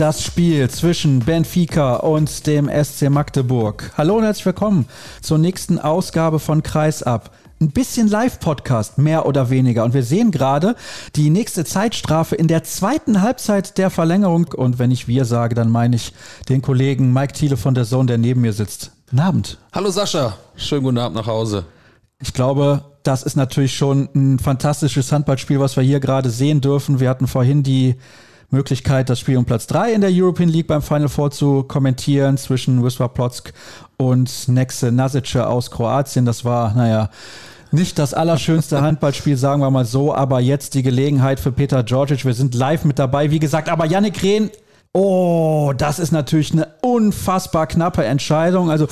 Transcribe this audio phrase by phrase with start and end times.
[0.00, 3.92] das Spiel zwischen Benfica und dem SC Magdeburg.
[3.98, 4.86] Hallo und herzlich willkommen
[5.20, 7.36] zur nächsten Ausgabe von Kreisab.
[7.60, 9.84] Ein bisschen Live-Podcast, mehr oder weniger.
[9.84, 10.74] Und wir sehen gerade
[11.16, 14.46] die nächste Zeitstrafe in der zweiten Halbzeit der Verlängerung.
[14.56, 16.14] Und wenn ich wir sage, dann meine ich
[16.48, 18.92] den Kollegen Mike Thiele von der Zone, der neben mir sitzt.
[19.10, 19.58] Guten Abend.
[19.74, 21.66] Hallo Sascha, schönen guten Abend nach Hause.
[22.22, 27.00] Ich glaube, das ist natürlich schon ein fantastisches Handballspiel, was wir hier gerade sehen dürfen.
[27.00, 27.96] Wir hatten vorhin die
[28.50, 32.36] Möglichkeit, das Spiel um Platz 3 in der European League beim Final Four zu kommentieren
[32.36, 33.52] zwischen Wisła Plock
[33.96, 36.24] und Nexe Nasice aus Kroatien.
[36.24, 37.10] Das war, naja,
[37.70, 42.24] nicht das allerschönste Handballspiel, sagen wir mal so, aber jetzt die Gelegenheit für Peter Georgic.
[42.24, 44.50] Wir sind live mit dabei, wie gesagt, aber Yannick Rehn
[44.92, 48.70] Oh, das ist natürlich eine unfassbar knappe Entscheidung.
[48.70, 48.88] Also,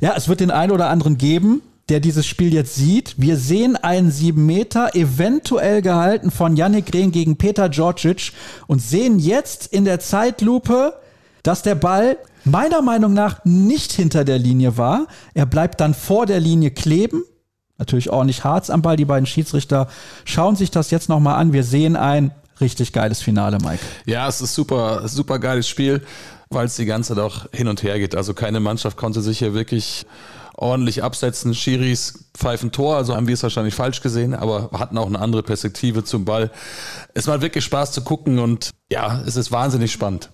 [0.00, 3.14] ja, es wird den einen oder anderen geben, der dieses Spiel jetzt sieht.
[3.16, 8.32] Wir sehen einen 7 Meter, eventuell gehalten von Yannick Rehn gegen Peter Djordjic
[8.66, 10.94] und sehen jetzt in der Zeitlupe,
[11.42, 15.06] dass der Ball meiner Meinung nach nicht hinter der Linie war.
[15.34, 17.22] Er bleibt dann vor der Linie kleben.
[17.78, 18.96] Natürlich ordentlich Harz am Ball.
[18.96, 19.88] Die beiden Schiedsrichter
[20.24, 21.52] schauen sich das jetzt nochmal an.
[21.52, 23.82] Wir sehen ein richtig geiles Finale, Mike.
[24.06, 26.02] Ja, es ist super, super geiles Spiel,
[26.48, 28.16] weil es die ganze Zeit auch hin und her geht.
[28.16, 30.06] Also keine Mannschaft konnte sich hier wirklich
[30.56, 31.54] ordentlich absetzen.
[31.54, 35.42] Schiris pfeifen Tor, also haben wir es wahrscheinlich falsch gesehen, aber hatten auch eine andere
[35.42, 36.50] Perspektive zum Ball.
[37.14, 40.30] Es macht wirklich Spaß zu gucken und ja, es ist wahnsinnig spannend.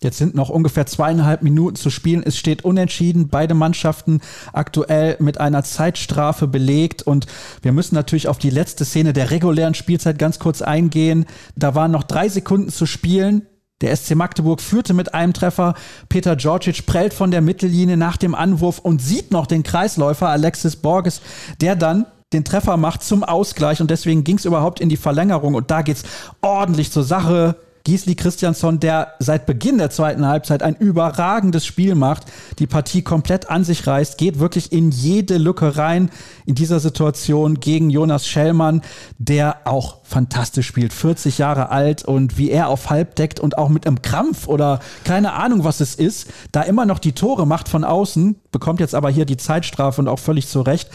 [0.00, 2.22] Jetzt sind noch ungefähr zweieinhalb Minuten zu spielen.
[2.24, 3.28] Es steht unentschieden.
[3.28, 4.20] Beide Mannschaften
[4.52, 7.02] aktuell mit einer Zeitstrafe belegt.
[7.02, 7.26] Und
[7.62, 11.26] wir müssen natürlich auf die letzte Szene der regulären Spielzeit ganz kurz eingehen.
[11.56, 13.46] Da waren noch drei Sekunden zu spielen.
[13.80, 15.74] Der SC Magdeburg führte mit einem Treffer.
[16.08, 20.76] Peter Georgic prellt von der Mittellinie nach dem Anwurf und sieht noch den Kreisläufer Alexis
[20.76, 21.20] Borges,
[21.60, 25.54] der dann den Treffer macht zum Ausgleich und deswegen ging es überhaupt in die Verlängerung
[25.54, 26.02] und da geht's
[26.42, 27.56] ordentlich zur Sache.
[27.88, 32.24] Gisli Christiansson, der seit Beginn der zweiten Halbzeit ein überragendes Spiel macht,
[32.58, 36.10] die Partie komplett an sich reißt, geht wirklich in jede Lücke rein
[36.44, 38.82] in dieser Situation gegen Jonas Schellmann,
[39.16, 43.70] der auch fantastisch spielt, 40 Jahre alt und wie er auf halb deckt und auch
[43.70, 47.70] mit einem Krampf oder keine Ahnung, was es ist, da immer noch die Tore macht
[47.70, 50.90] von außen, bekommt jetzt aber hier die Zeitstrafe und auch völlig zu Recht.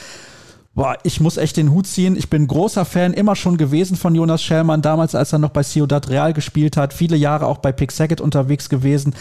[0.75, 2.17] Boah, ich muss echt den Hut ziehen.
[2.17, 5.61] Ich bin großer Fan immer schon gewesen von Jonas Schellmann, damals als er noch bei
[5.61, 9.13] Ciudad Real gespielt hat, viele Jahre auch bei Pick Sackett unterwegs gewesen.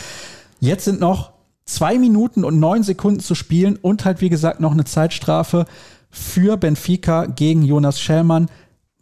[0.60, 1.32] Jetzt sind noch
[1.66, 5.66] zwei Minuten und neun Sekunden zu spielen und halt, wie gesagt, noch eine Zeitstrafe
[6.10, 8.48] für Benfica gegen Jonas Schellmann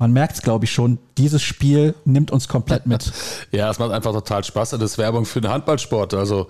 [0.01, 3.13] man merkt es, glaube ich, schon, dieses Spiel nimmt uns komplett mit.
[3.53, 4.71] ja, es macht einfach total Spaß.
[4.71, 6.15] Das ist Werbung für den Handballsport.
[6.15, 6.49] Also,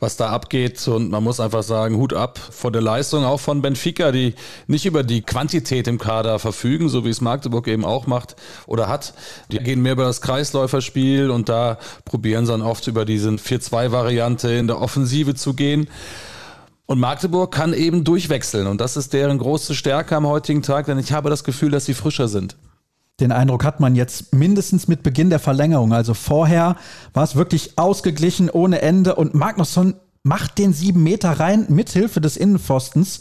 [0.00, 0.86] was da abgeht.
[0.88, 4.34] Und man muss einfach sagen, Hut ab vor der Leistung auch von Benfica, die
[4.66, 8.34] nicht über die Quantität im Kader verfügen, so wie es Magdeburg eben auch macht
[8.66, 9.14] oder hat.
[9.52, 14.50] Die gehen mehr über das Kreisläuferspiel und da probieren sie dann oft über diese 4-2-Variante
[14.50, 15.88] in der Offensive zu gehen.
[16.86, 18.66] Und Magdeburg kann eben durchwechseln.
[18.66, 21.84] Und das ist deren große Stärke am heutigen Tag, denn ich habe das Gefühl, dass
[21.84, 22.56] sie frischer sind.
[23.20, 25.92] Den Eindruck hat man jetzt mindestens mit Beginn der Verlängerung.
[25.92, 26.76] Also vorher
[27.14, 32.36] war es wirklich ausgeglichen ohne Ende und Magnusson macht den sieben Meter rein mithilfe des
[32.36, 33.18] Innenpfostens.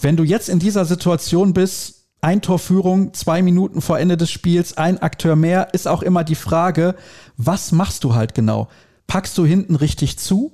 [0.00, 4.76] Wenn du jetzt in dieser Situation bist, ein Torführung, zwei Minuten vor Ende des Spiels,
[4.76, 6.94] ein Akteur mehr, ist auch immer die Frage,
[7.36, 8.68] was machst du halt genau?
[9.06, 10.52] Packst du hinten richtig zu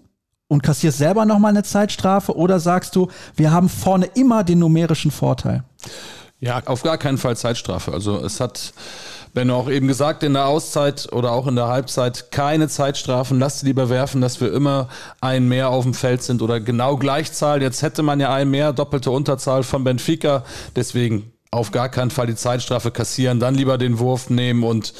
[0.48, 5.10] und kassierst selber nochmal eine Zeitstrafe oder sagst du, wir haben vorne immer den numerischen
[5.10, 5.64] Vorteil?
[6.44, 7.94] Ja, auf gar keinen Fall Zeitstrafe.
[7.94, 8.74] Also es hat
[9.32, 13.38] Benno auch eben gesagt, in der Auszeit oder auch in der Halbzeit keine Zeitstrafen.
[13.38, 14.88] Lasst sie lieber werfen, dass wir immer
[15.22, 17.62] ein mehr auf dem Feld sind oder genau Gleichzahl.
[17.62, 20.44] Jetzt hätte man ja ein mehr, doppelte Unterzahl von Benfica.
[20.76, 24.92] Deswegen auf gar keinen Fall die Zeitstrafe kassieren, dann lieber den Wurf nehmen und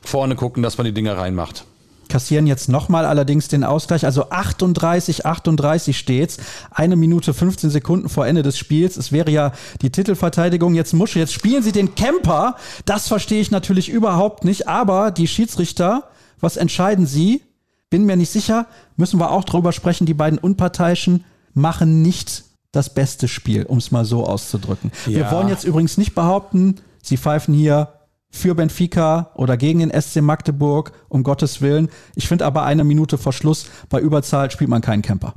[0.00, 1.66] vorne gucken, dass man die Dinger reinmacht
[2.08, 4.04] kassieren jetzt nochmal allerdings den Ausgleich.
[4.04, 6.38] Also 38, 38 steht's.
[6.70, 8.96] Eine Minute 15 Sekunden vor Ende des Spiels.
[8.96, 11.18] Es wäre ja die Titelverteidigung jetzt Musche.
[11.18, 12.56] Jetzt spielen sie den Camper.
[12.84, 14.68] Das verstehe ich natürlich überhaupt nicht.
[14.68, 16.04] Aber die Schiedsrichter,
[16.40, 17.42] was entscheiden sie?
[17.90, 18.66] Bin mir nicht sicher.
[18.96, 20.06] Müssen wir auch drüber sprechen.
[20.06, 21.24] Die beiden Unparteiischen
[21.54, 24.92] machen nicht das beste Spiel, um es mal so auszudrücken.
[25.06, 25.16] Ja.
[25.16, 27.95] Wir wollen jetzt übrigens nicht behaupten, sie pfeifen hier
[28.36, 31.88] für Benfica oder gegen den SC Magdeburg, um Gottes Willen.
[32.14, 35.34] Ich finde aber eine Minute vor Schluss bei Überzahl spielt man keinen Camper.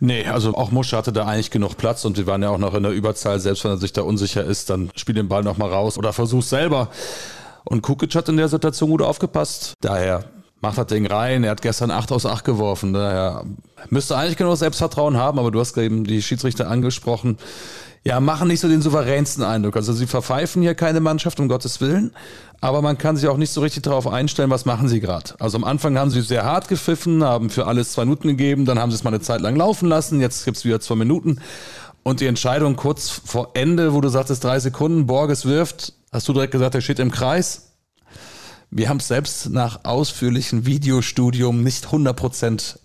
[0.00, 2.74] Nee, also auch Musch hatte da eigentlich genug Platz und wir waren ja auch noch
[2.74, 3.38] in der Überzahl.
[3.40, 6.42] Selbst wenn er sich da unsicher ist, dann spiel den Ball nochmal raus oder versuch
[6.42, 6.88] selber.
[7.64, 9.74] Und Kukic hat in der Situation gut aufgepasst.
[9.80, 10.24] Daher
[10.60, 11.44] macht das Ding rein.
[11.44, 12.92] Er hat gestern 8 aus 8 geworfen.
[12.92, 13.44] Daher
[13.90, 17.38] müsste eigentlich genug Selbstvertrauen haben, aber du hast eben die Schiedsrichter angesprochen.
[18.06, 19.76] Ja, machen nicht so den souveränsten Eindruck.
[19.76, 22.12] Also sie verpfeifen hier keine Mannschaft, um Gottes Willen.
[22.60, 25.34] Aber man kann sich auch nicht so richtig darauf einstellen, was machen sie gerade.
[25.38, 28.78] Also am Anfang haben sie sehr hart gepfiffen, haben für alles zwei Minuten gegeben, dann
[28.78, 31.40] haben sie es mal eine Zeit lang laufen lassen, jetzt gibt's wieder zwei Minuten.
[32.02, 36.34] Und die Entscheidung kurz vor Ende, wo du sagtest, drei Sekunden, Borges wirft, hast du
[36.34, 37.72] direkt gesagt, er steht im Kreis.
[38.70, 42.76] Wir haben es selbst nach ausführlichem Videostudium nicht 100%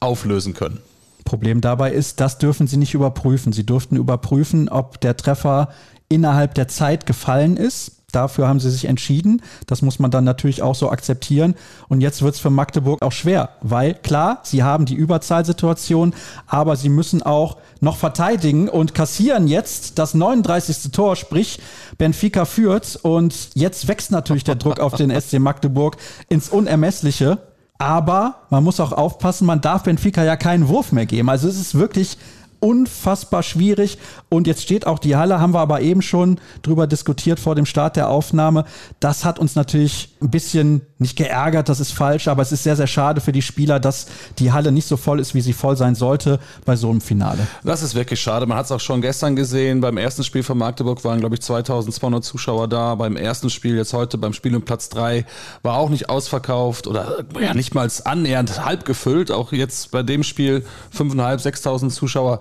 [0.00, 0.80] auflösen können.
[1.24, 3.52] Problem dabei ist, das dürfen sie nicht überprüfen.
[3.52, 5.70] Sie durften überprüfen, ob der Treffer
[6.08, 8.04] innerhalb der Zeit gefallen ist.
[8.14, 9.42] Dafür haben sie sich entschieden.
[9.66, 11.54] Das muss man dann natürlich auch so akzeptieren.
[11.88, 16.14] Und jetzt wird es für Magdeburg auch schwer, weil klar, sie haben die Überzahlsituation,
[16.46, 20.92] aber sie müssen auch noch verteidigen und kassieren jetzt das 39.
[20.92, 21.60] Tor, sprich
[21.98, 22.96] Benfica führt.
[23.02, 25.96] Und jetzt wächst natürlich der Druck auf den SC Magdeburg
[26.28, 27.38] ins Unermessliche.
[27.78, 31.28] Aber man muss auch aufpassen, man darf Benfica ja keinen Wurf mehr geben.
[31.28, 32.18] Also es ist wirklich
[32.64, 33.98] unfassbar schwierig.
[34.30, 37.66] Und jetzt steht auch die Halle, haben wir aber eben schon drüber diskutiert vor dem
[37.66, 38.64] Start der Aufnahme.
[39.00, 42.76] Das hat uns natürlich ein bisschen nicht geärgert, das ist falsch, aber es ist sehr,
[42.76, 44.06] sehr schade für die Spieler, dass
[44.38, 47.46] die Halle nicht so voll ist, wie sie voll sein sollte bei so einem Finale.
[47.62, 48.46] Das ist wirklich schade.
[48.46, 49.82] Man hat es auch schon gestern gesehen.
[49.82, 52.94] Beim ersten Spiel von Magdeburg waren, glaube ich, 2200 Zuschauer da.
[52.94, 55.26] Beim ersten Spiel jetzt heute, beim Spiel um Platz drei
[55.62, 59.30] war auch nicht ausverkauft oder ja, nicht mal annähernd halb gefüllt.
[59.30, 60.64] Auch jetzt bei dem Spiel
[60.96, 62.40] 5.500, 6.000 Zuschauer.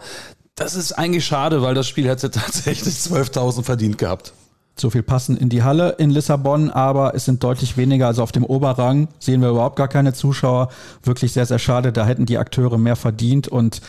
[0.56, 4.34] Das ist eigentlich schade, weil das Spiel hätte tatsächlich 12.000 verdient gehabt.
[4.76, 8.08] So viel passen in die Halle in Lissabon, aber es sind deutlich weniger.
[8.08, 10.70] Also auf dem Oberrang sehen wir überhaupt gar keine Zuschauer.
[11.04, 11.92] Wirklich sehr, sehr schade.
[11.92, 13.48] Da hätten die Akteure mehr verdient.
[13.48, 13.82] Und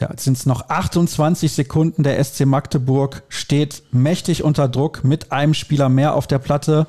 [0.00, 2.04] ja, jetzt sind es noch 28 Sekunden.
[2.04, 6.86] Der SC Magdeburg steht mächtig unter Druck mit einem Spieler mehr auf der Platte.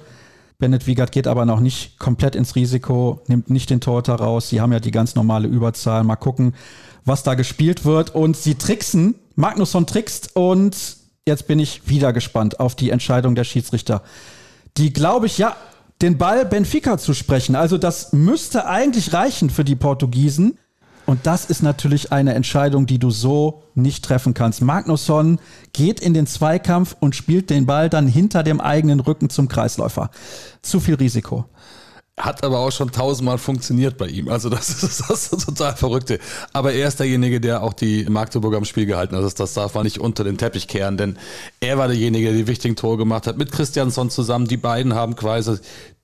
[0.58, 4.48] Bennett Wiegert geht aber noch nicht komplett ins Risiko, nimmt nicht den Torhüter raus.
[4.48, 6.06] Sie haben ja die ganz normale Überzahl.
[6.06, 6.54] Mal gucken,
[7.04, 8.16] was da gespielt wird.
[8.16, 9.16] Und sie tricksen.
[9.36, 14.02] Magnusson trickst und jetzt bin ich wieder gespannt auf die Entscheidung der Schiedsrichter.
[14.78, 15.56] Die, glaube ich, ja,
[16.02, 17.56] den Ball Benfica zu sprechen.
[17.56, 20.58] Also das müsste eigentlich reichen für die Portugiesen.
[21.06, 24.62] Und das ist natürlich eine Entscheidung, die du so nicht treffen kannst.
[24.62, 25.40] Magnusson
[25.74, 30.10] geht in den Zweikampf und spielt den Ball dann hinter dem eigenen Rücken zum Kreisläufer.
[30.62, 31.46] Zu viel Risiko.
[32.20, 34.28] Hat aber auch schon tausendmal funktioniert bei ihm.
[34.28, 36.20] Also das ist, das total verrückte.
[36.54, 39.24] Aber er ist derjenige, der auch die Magdeburger am Spiel gehalten hat.
[39.24, 41.18] Das, das darf man nicht unter den Teppich kehren, denn
[41.62, 43.38] er war derjenige, der die wichtigen Tore gemacht hat.
[43.38, 44.48] Mit Christiansson zusammen.
[44.48, 45.58] Die beiden haben quasi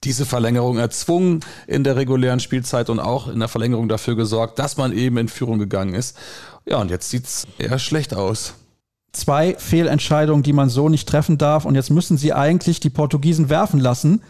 [0.03, 4.77] diese Verlängerung erzwungen in der regulären Spielzeit und auch in der Verlängerung dafür gesorgt, dass
[4.77, 6.17] man eben in Führung gegangen ist.
[6.65, 8.53] Ja, und jetzt sieht's eher schlecht aus
[9.17, 11.65] zwei Fehlentscheidungen, die man so nicht treffen darf.
[11.65, 14.21] Und jetzt müssen sie eigentlich die Portugiesen werfen lassen.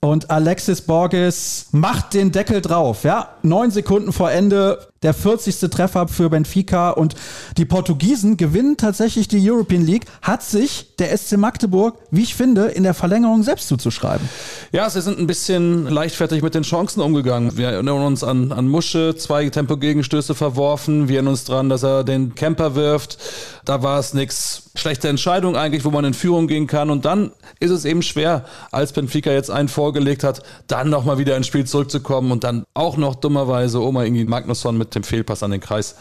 [0.00, 3.04] Und Alexis Borges macht den Deckel drauf.
[3.04, 5.70] Ja, neun Sekunden vor Ende der 40.
[5.70, 7.14] Treffer für Benfica und
[7.56, 10.06] die Portugiesen gewinnen tatsächlich die European League.
[10.22, 14.28] Hat sich der SC Magdeburg, wie ich finde, in der Verlängerung selbst zuzuschreiben.
[14.72, 17.56] Ja, sie sind ein bisschen leichtfertig mit den Chancen umgegangen.
[17.56, 21.08] Wir erinnern uns an, an Musche, zwei Tempogegenstöße verworfen.
[21.08, 23.18] Wir erinnern uns daran, dass er den Camper wirft.
[23.66, 24.70] Da war es nichts.
[24.76, 26.88] Schlechte Entscheidung eigentlich, wo man in Führung gehen kann.
[26.88, 31.36] Und dann ist es eben schwer, als Benfica jetzt einen vorgelegt hat, dann nochmal wieder
[31.36, 35.50] ins Spiel zurückzukommen und dann auch noch dummerweise Oma Ingi Magnusson mit dem Fehlpass an
[35.50, 35.96] den Kreis.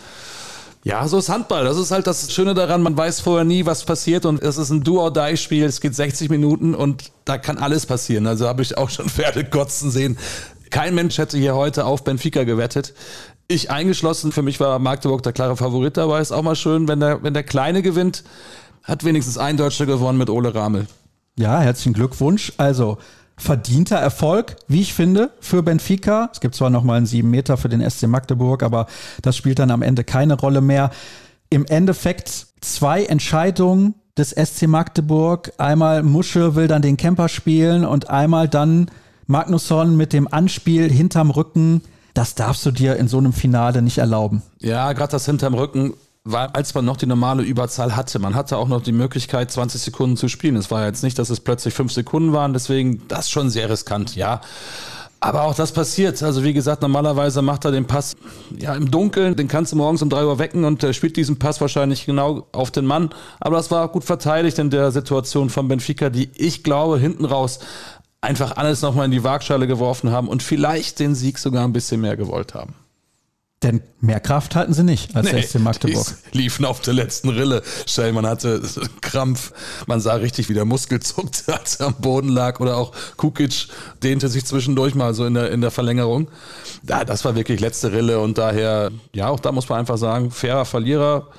[0.84, 1.65] Ja, so ist Handball.
[1.65, 2.84] Das ist halt das Schöne daran.
[2.84, 5.65] Man weiß vorher nie, was passiert und es ist ein Do-or-Die-Spiel.
[5.65, 8.27] Es geht 60 Minuten und da kann alles passieren.
[8.27, 10.19] Also habe ich auch schon Pferde kotzen sehen.
[10.69, 12.93] Kein Mensch hätte hier heute auf Benfica gewettet.
[13.48, 14.32] Ich eingeschlossen.
[14.32, 16.20] Für mich war Magdeburg der klare Favorit dabei.
[16.20, 18.24] Ist auch mal schön, wenn der, wenn der Kleine gewinnt.
[18.84, 20.88] Hat wenigstens ein Deutscher gewonnen mit Ole Ramel.
[21.38, 22.54] Ja, herzlichen Glückwunsch.
[22.58, 22.98] Also
[23.38, 26.30] verdienter Erfolg, wie ich finde, für Benfica.
[26.32, 28.88] Es gibt zwar noch mal einen sieben Meter für den SC Magdeburg, aber
[29.22, 30.92] das spielt dann am Ende keine Rolle mehr.
[31.50, 35.52] Im Endeffekt zwei Entscheidungen des SC Magdeburg.
[35.58, 38.90] Einmal Musche will dann den Camper spielen und einmal dann
[39.28, 41.82] Magnusson mit dem Anspiel hinterm Rücken.
[42.15, 44.41] Das darfst du dir in so einem Finale nicht erlauben.
[44.60, 45.93] Ja, gerade das hinterm Rücken
[46.24, 48.19] war, als man noch die normale Überzahl hatte.
[48.19, 50.55] Man hatte auch noch die Möglichkeit, 20 Sekunden zu spielen.
[50.55, 54.15] Es war jetzt nicht, dass es plötzlich fünf Sekunden waren, deswegen das schon sehr riskant,
[54.15, 54.41] ja.
[55.19, 56.22] Aber auch das passiert.
[56.24, 58.15] Also wie gesagt, normalerweise macht er den Pass
[58.57, 61.38] ja im Dunkeln, den kannst du morgens um drei Uhr wecken und er spielt diesen
[61.38, 63.10] Pass wahrscheinlich genau auf den Mann.
[63.39, 67.60] Aber das war gut verteidigt in der Situation von Benfica, die ich glaube hinten raus
[68.25, 72.01] einfach alles nochmal in die Waagschale geworfen haben und vielleicht den Sieg sogar ein bisschen
[72.01, 72.74] mehr gewollt haben.
[73.63, 76.05] Denn mehr Kraft hatten sie nicht als nee, SC Magdeburg.
[76.34, 77.63] Die liefen auf der letzten Rille.
[77.88, 78.62] Schellmann hatte
[79.01, 79.53] Krampf.
[79.88, 82.60] Man sah richtig, wie der Muskel zuckte, als er am Boden lag.
[82.60, 83.67] Oder auch Kukic
[84.03, 86.27] dehnte sich zwischendurch mal so in der, in der Verlängerung.
[86.88, 90.29] Ja, das war wirklich letzte Rille und daher, ja, auch da muss man einfach sagen,
[90.32, 91.29] fairer Verlierer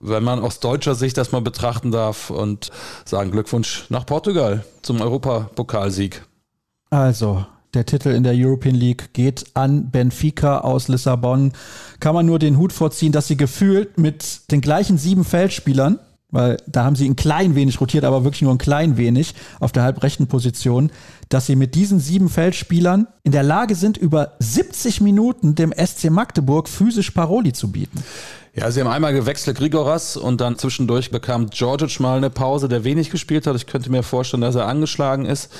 [0.00, 2.70] wenn man aus deutscher Sicht das mal betrachten darf und
[3.04, 6.22] sagen Glückwunsch nach Portugal zum Europapokalsieg.
[6.88, 11.52] Also, der Titel in der European League geht an Benfica aus Lissabon.
[12.00, 16.56] Kann man nur den Hut vorziehen, dass sie gefühlt mit den gleichen sieben Feldspielern, weil
[16.66, 19.84] da haben sie ein klein wenig rotiert, aber wirklich nur ein klein wenig auf der
[19.84, 20.90] halbrechten Position,
[21.30, 26.10] dass sie mit diesen sieben Feldspielern in der Lage sind, über 70 Minuten dem SC
[26.10, 28.02] Magdeburg physisch Paroli zu bieten.
[28.54, 32.82] Ja, sie haben einmal gewechselt Grigoras und dann zwischendurch bekam Georgic mal eine Pause, der
[32.82, 33.54] wenig gespielt hat.
[33.54, 35.52] Ich könnte mir vorstellen, dass er angeschlagen ist.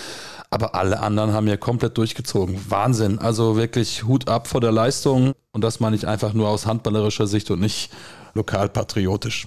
[0.51, 2.59] Aber alle anderen haben ja komplett durchgezogen.
[2.69, 3.21] Wahnsinn.
[3.21, 5.33] Also wirklich Hut ab vor der Leistung.
[5.53, 7.93] Und das meine ich einfach nur aus handballerischer Sicht und nicht
[8.35, 9.47] lokalpatriotisch.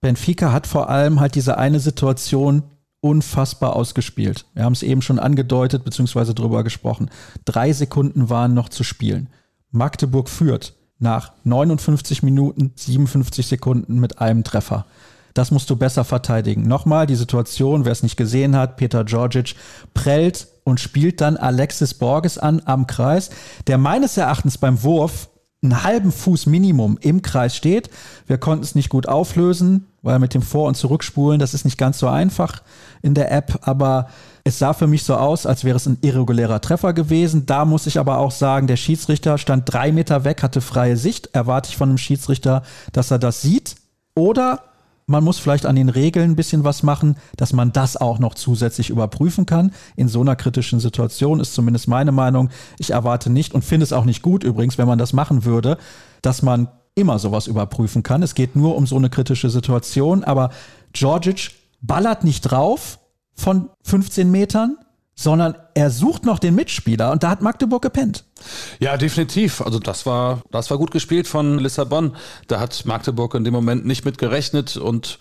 [0.00, 2.62] Benfica hat vor allem halt diese eine Situation
[3.04, 4.46] unfassbar ausgespielt.
[4.54, 6.32] Wir haben es eben schon angedeutet bzw.
[6.32, 7.10] drüber gesprochen.
[7.44, 9.28] Drei Sekunden waren noch zu spielen.
[9.70, 14.86] Magdeburg führt nach 59 Minuten 57 Sekunden mit einem Treffer.
[15.34, 16.66] Das musst du besser verteidigen.
[16.66, 19.54] Nochmal die Situation, wer es nicht gesehen hat, Peter Georgic
[19.92, 23.28] prellt und spielt dann Alexis Borges an am Kreis,
[23.66, 25.28] der meines Erachtens beim Wurf
[25.62, 27.90] einen halben Fuß Minimum im Kreis steht.
[28.26, 31.78] Wir konnten es nicht gut auflösen, weil mit dem Vor- und Zurückspulen, das ist nicht
[31.78, 32.62] ganz so einfach
[33.02, 34.08] in der App, aber
[34.44, 37.46] es sah für mich so aus, als wäre es ein irregulärer Treffer gewesen.
[37.46, 41.30] Da muss ich aber auch sagen, der Schiedsrichter stand drei Meter weg, hatte freie Sicht.
[41.32, 43.76] Erwarte ich von einem Schiedsrichter, dass er das sieht.
[44.14, 44.60] Oder
[45.06, 48.34] man muss vielleicht an den Regeln ein bisschen was machen, dass man das auch noch
[48.34, 49.72] zusätzlich überprüfen kann.
[49.96, 52.50] In so einer kritischen Situation ist zumindest meine Meinung.
[52.78, 55.78] Ich erwarte nicht und finde es auch nicht gut übrigens, wenn man das machen würde,
[56.20, 58.22] dass man immer sowas überprüfen kann.
[58.22, 60.50] Es geht nur um so eine kritische Situation, aber
[60.92, 62.98] Georgic ballert nicht drauf
[63.34, 64.78] von 15 Metern,
[65.16, 68.24] sondern er sucht noch den Mitspieler und da hat Magdeburg gepennt.
[68.78, 69.60] Ja, definitiv.
[69.60, 72.16] Also das war, das war gut gespielt von Lissabon.
[72.48, 75.18] Da hat Magdeburg in dem Moment nicht mit gerechnet und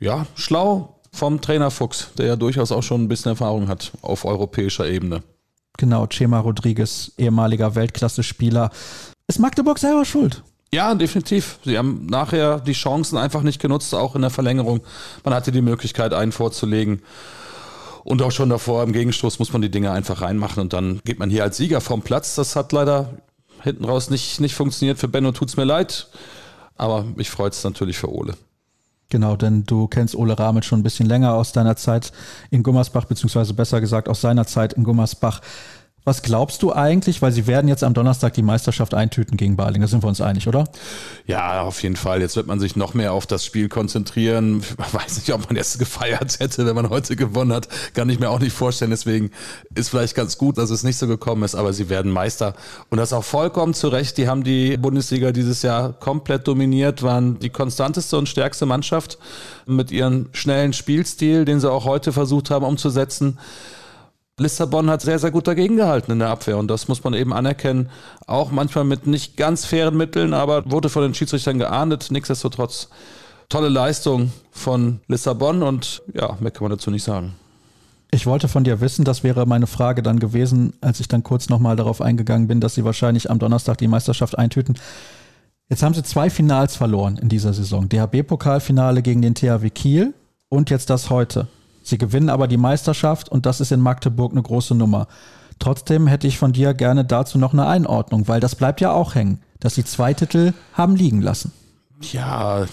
[0.00, 4.24] ja, schlau vom Trainer Fuchs, der ja durchaus auch schon ein bisschen Erfahrung hat auf
[4.24, 5.22] europäischer Ebene.
[5.78, 8.70] Genau, Chema Rodriguez, ehemaliger Weltklasse-Spieler.
[9.26, 10.42] Ist Magdeburg selber schuld?
[10.74, 11.60] Ja, definitiv.
[11.64, 14.80] Sie haben nachher die Chancen einfach nicht genutzt, auch in der Verlängerung.
[15.22, 17.00] Man hatte die Möglichkeit, einen vorzulegen.
[18.02, 21.20] Und auch schon davor im Gegenstoß muss man die Dinge einfach reinmachen und dann geht
[21.20, 22.34] man hier als Sieger vom Platz.
[22.34, 23.18] Das hat leider
[23.62, 24.98] hinten raus nicht, nicht funktioniert.
[24.98, 26.08] Für Benno es mir leid,
[26.76, 28.34] aber mich freut es natürlich für Ole.
[29.10, 32.10] Genau, denn du kennst Ole Ramet schon ein bisschen länger aus deiner Zeit
[32.50, 35.40] in Gummersbach, beziehungsweise besser gesagt aus seiner Zeit in Gummersbach.
[36.06, 37.22] Was glaubst du eigentlich?
[37.22, 39.80] Weil sie werden jetzt am Donnerstag die Meisterschaft eintüten gegen Baling.
[39.80, 40.64] Da sind wir uns einig, oder?
[41.26, 42.20] Ja, auf jeden Fall.
[42.20, 44.62] Jetzt wird man sich noch mehr auf das Spiel konzentrieren.
[44.86, 47.68] Ich weiß nicht, ob man jetzt gefeiert hätte, wenn man heute gewonnen hat.
[47.94, 48.90] Kann ich mir auch nicht vorstellen.
[48.90, 49.30] Deswegen
[49.74, 51.54] ist vielleicht ganz gut, dass es nicht so gekommen ist.
[51.54, 52.54] Aber sie werden Meister.
[52.90, 54.18] Und das auch vollkommen zu Recht.
[54.18, 59.16] Die haben die Bundesliga dieses Jahr komplett dominiert, waren die konstanteste und stärkste Mannschaft
[59.64, 63.38] mit ihrem schnellen Spielstil, den sie auch heute versucht haben umzusetzen.
[64.38, 67.32] Lissabon hat sehr, sehr gut dagegen gehalten in der Abwehr und das muss man eben
[67.32, 67.88] anerkennen.
[68.26, 72.10] Auch manchmal mit nicht ganz fairen Mitteln, aber wurde von den Schiedsrichtern geahndet.
[72.10, 72.88] Nichtsdestotrotz
[73.48, 77.34] tolle Leistung von Lissabon und ja, mehr kann man dazu nicht sagen.
[78.10, 81.48] Ich wollte von dir wissen, das wäre meine Frage dann gewesen, als ich dann kurz
[81.48, 84.78] nochmal darauf eingegangen bin, dass sie wahrscheinlich am Donnerstag die Meisterschaft eintüten.
[85.68, 87.88] Jetzt haben sie zwei Finals verloren in dieser Saison.
[87.88, 90.14] DHB-Pokalfinale gegen den THW Kiel
[90.48, 91.46] und jetzt das heute.
[91.84, 95.06] Sie gewinnen aber die Meisterschaft und das ist in Magdeburg eine große Nummer.
[95.58, 99.14] Trotzdem hätte ich von dir gerne dazu noch eine Einordnung, weil das bleibt ja auch
[99.14, 101.52] hängen, dass sie zwei Titel haben liegen lassen.
[102.00, 102.66] Ja,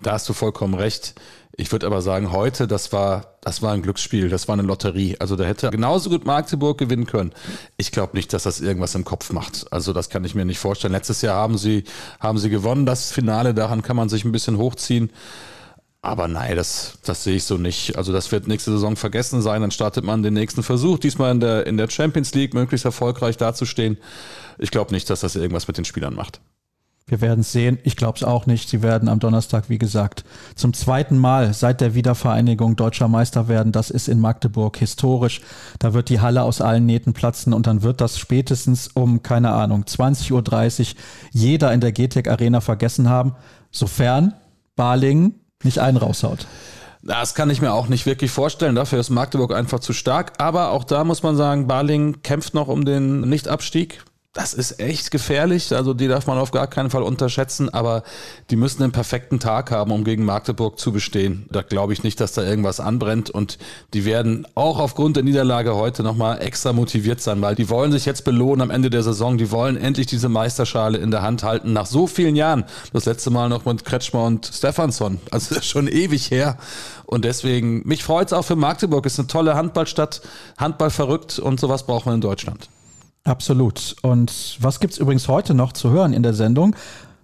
[0.00, 1.14] da hast du vollkommen recht.
[1.60, 5.16] Ich würde aber sagen, heute, das war, das war ein Glücksspiel, das war eine Lotterie.
[5.18, 7.32] Also da hätte genauso gut Magdeburg gewinnen können.
[7.76, 9.66] Ich glaube nicht, dass das irgendwas im Kopf macht.
[9.72, 10.92] Also das kann ich mir nicht vorstellen.
[10.92, 11.82] Letztes Jahr haben sie,
[12.20, 15.10] haben sie gewonnen, das Finale, daran kann man sich ein bisschen hochziehen.
[16.00, 17.96] Aber nein, das, das sehe ich so nicht.
[17.96, 19.62] Also das wird nächste Saison vergessen sein.
[19.62, 23.36] Dann startet man den nächsten Versuch, diesmal in der, in der Champions League möglichst erfolgreich
[23.36, 23.98] dazustehen.
[24.58, 26.40] Ich glaube nicht, dass das irgendwas mit den Spielern macht.
[27.08, 27.78] Wir werden es sehen.
[27.84, 28.68] Ich glaube es auch nicht.
[28.68, 30.24] Sie werden am Donnerstag, wie gesagt,
[30.54, 33.72] zum zweiten Mal seit der Wiedervereinigung deutscher Meister werden.
[33.72, 35.40] Das ist in Magdeburg historisch.
[35.78, 39.52] Da wird die Halle aus allen Nähten platzen und dann wird das spätestens um, keine
[39.52, 40.96] Ahnung, 20.30 Uhr
[41.32, 43.34] jeder in der GTEC Arena vergessen haben,
[43.70, 44.34] sofern
[44.76, 46.46] Balingen nicht einen raushaut.
[47.02, 48.74] Das kann ich mir auch nicht wirklich vorstellen.
[48.74, 50.32] Dafür ist Magdeburg einfach zu stark.
[50.38, 54.02] Aber auch da muss man sagen, Barling kämpft noch um den Nichtabstieg
[54.34, 55.74] das ist echt gefährlich.
[55.74, 58.04] Also die darf man auf gar keinen Fall unterschätzen, aber
[58.50, 61.46] die müssen einen perfekten Tag haben, um gegen Magdeburg zu bestehen.
[61.50, 63.58] Da glaube ich nicht, dass da irgendwas anbrennt und
[63.94, 68.04] die werden auch aufgrund der Niederlage heute nochmal extra motiviert sein, weil die wollen sich
[68.04, 69.38] jetzt belohnen am Ende der Saison.
[69.38, 72.64] Die wollen endlich diese Meisterschale in der Hand halten nach so vielen Jahren.
[72.92, 75.20] Das letzte Mal noch mit Kretschmer und Stefansson.
[75.30, 76.58] Also das ist schon ewig her.
[77.06, 79.06] Und deswegen, mich freut es auch für Magdeburg.
[79.06, 80.20] Ist eine tolle Handballstadt,
[80.58, 82.68] Handball verrückt und sowas braucht man in Deutschland.
[83.24, 83.96] Absolut.
[84.02, 86.74] Und was gibt es übrigens heute noch zu hören in der Sendung?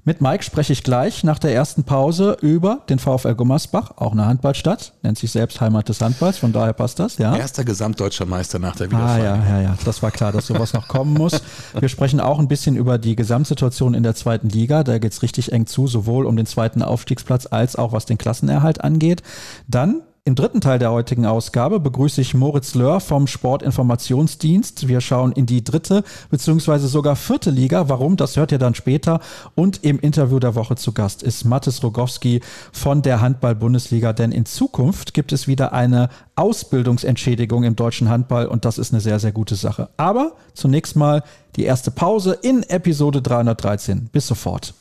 [0.06, 4.26] Mit Mike spreche ich gleich nach der ersten Pause über den VfL Gummersbach, auch eine
[4.26, 7.34] Handballstadt, nennt sich selbst Heimat des Handballs, von daher passt das, ja.
[7.34, 9.46] Erster gesamtdeutscher Meister nach der Wiedervereinigung.
[9.46, 11.40] Ah, ja, ja, ja, das war klar, dass sowas noch kommen muss.
[11.80, 15.22] Wir sprechen auch ein bisschen über die Gesamtsituation in der zweiten Liga, da geht es
[15.22, 19.22] richtig eng zu, sowohl um den zweiten Aufstiegsplatz als auch was den Klassenerhalt angeht.
[19.68, 24.88] Dann im dritten Teil der heutigen Ausgabe begrüße ich Moritz Löhr vom Sportinformationsdienst.
[24.88, 27.90] Wir schauen in die dritte beziehungsweise sogar vierte Liga.
[27.90, 29.20] Warum, das hört ihr dann später.
[29.54, 32.40] Und im Interview der Woche zu Gast ist Mathis Rogowski
[32.72, 34.14] von der Handball-Bundesliga.
[34.14, 39.02] Denn in Zukunft gibt es wieder eine Ausbildungsentschädigung im deutschen Handball und das ist eine
[39.02, 39.90] sehr, sehr gute Sache.
[39.98, 41.22] Aber zunächst mal
[41.56, 44.08] die erste Pause in Episode 313.
[44.10, 44.72] Bis sofort.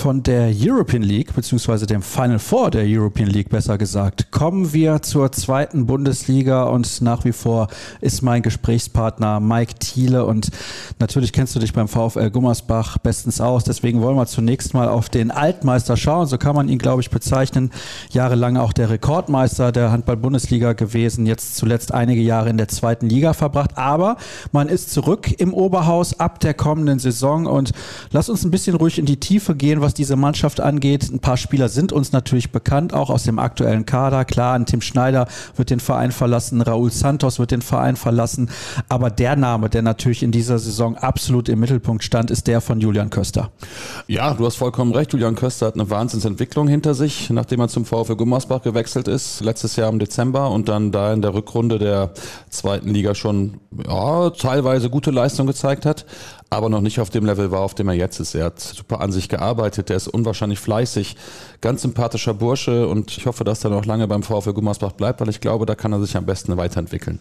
[0.00, 5.02] Von der European League, beziehungsweise dem Final Four der European League besser gesagt, kommen wir
[5.02, 6.64] zur zweiten Bundesliga.
[6.64, 7.68] Und nach wie vor
[8.00, 10.24] ist mein Gesprächspartner Mike Thiele.
[10.24, 10.50] Und
[10.98, 15.08] natürlich kennst du dich beim VfL Gummersbach bestens aus, deswegen wollen wir zunächst mal auf
[15.08, 17.70] den Altmeister schauen, so kann man ihn glaube ich bezeichnen,
[18.10, 23.32] jahrelang auch der Rekordmeister der Handball-Bundesliga gewesen, jetzt zuletzt einige Jahre in der zweiten Liga
[23.32, 24.16] verbracht, aber
[24.52, 27.46] man ist zurück im Oberhaus ab der kommenden Saison.
[27.46, 27.72] Und
[28.12, 31.10] lass uns ein bisschen ruhig in die Tiefe gehen, was was diese Mannschaft angeht.
[31.10, 34.24] Ein paar Spieler sind uns natürlich bekannt, auch aus dem aktuellen Kader.
[34.24, 38.50] Klar, ein Tim Schneider wird den Verein verlassen, Raúl Santos wird den Verein verlassen.
[38.88, 42.80] Aber der Name, der natürlich in dieser Saison absolut im Mittelpunkt stand, ist der von
[42.80, 43.50] Julian Köster.
[44.06, 45.12] Ja, du hast vollkommen recht.
[45.12, 49.74] Julian Köster hat eine Wahnsinnsentwicklung hinter sich, nachdem er zum VfL Gummersbach gewechselt ist, letztes
[49.74, 52.12] Jahr im Dezember und dann da in der Rückrunde der
[52.48, 56.06] zweiten Liga schon ja, teilweise gute Leistung gezeigt hat
[56.50, 58.34] aber noch nicht auf dem Level war, auf dem er jetzt ist.
[58.34, 61.16] Er hat super an sich gearbeitet, der ist unwahrscheinlich fleißig,
[61.60, 65.28] ganz sympathischer Bursche und ich hoffe, dass er noch lange beim VfL Gummersbach bleibt, weil
[65.28, 67.20] ich glaube, da kann er sich am besten weiterentwickeln.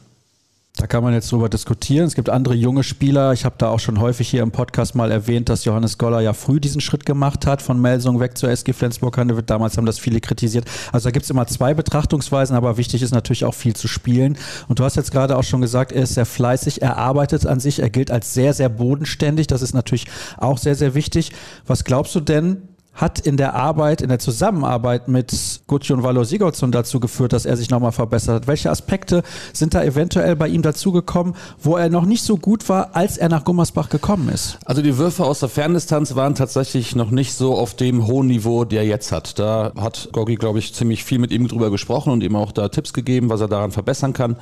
[0.79, 2.05] Da kann man jetzt drüber diskutieren.
[2.05, 3.33] Es gibt andere junge Spieler.
[3.33, 6.31] Ich habe da auch schon häufig hier im Podcast mal erwähnt, dass Johannes Goller ja
[6.31, 9.49] früh diesen Schritt gemacht hat, von Melsung weg zur SG Flensburg Handewitt.
[9.49, 10.63] Damals haben das viele kritisiert.
[10.93, 14.37] Also da gibt es immer zwei Betrachtungsweisen, aber wichtig ist natürlich auch viel zu spielen.
[14.69, 17.59] Und du hast jetzt gerade auch schon gesagt, er ist sehr fleißig, er arbeitet an
[17.59, 19.47] sich, er gilt als sehr, sehr bodenständig.
[19.47, 21.33] Das ist natürlich auch sehr, sehr wichtig.
[21.67, 22.68] Was glaubst du denn,
[22.99, 27.55] hat in der Arbeit, in der Zusammenarbeit mit Gudjon Valo Sigurdsson dazu geführt, dass er
[27.55, 28.47] sich nochmal verbessert hat?
[28.47, 32.89] Welche Aspekte sind da eventuell bei ihm dazugekommen, wo er noch nicht so gut war,
[32.93, 34.59] als er nach Gummersbach gekommen ist?
[34.65, 38.65] Also die Würfe aus der Ferndistanz waren tatsächlich noch nicht so auf dem hohen Niveau,
[38.65, 39.39] der er jetzt hat.
[39.39, 42.67] Da hat Gogi, glaube ich, ziemlich viel mit ihm drüber gesprochen und ihm auch da
[42.67, 44.35] Tipps gegeben, was er daran verbessern kann.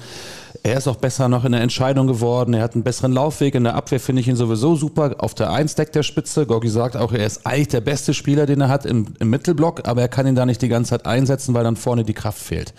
[0.67, 2.53] Er ist auch besser noch in der Entscheidung geworden.
[2.53, 3.55] Er hat einen besseren Laufweg.
[3.55, 5.15] In der Abwehr finde ich ihn sowieso super.
[5.19, 6.45] Auf der 1 deckt der Spitze.
[6.45, 9.87] Gorgi sagt auch, er ist eigentlich der beste Spieler, den er hat im, im, Mittelblock,
[9.87, 12.39] aber er kann ihn da nicht die ganze Zeit einsetzen, weil dann vorne die Kraft
[12.39, 12.73] fehlt.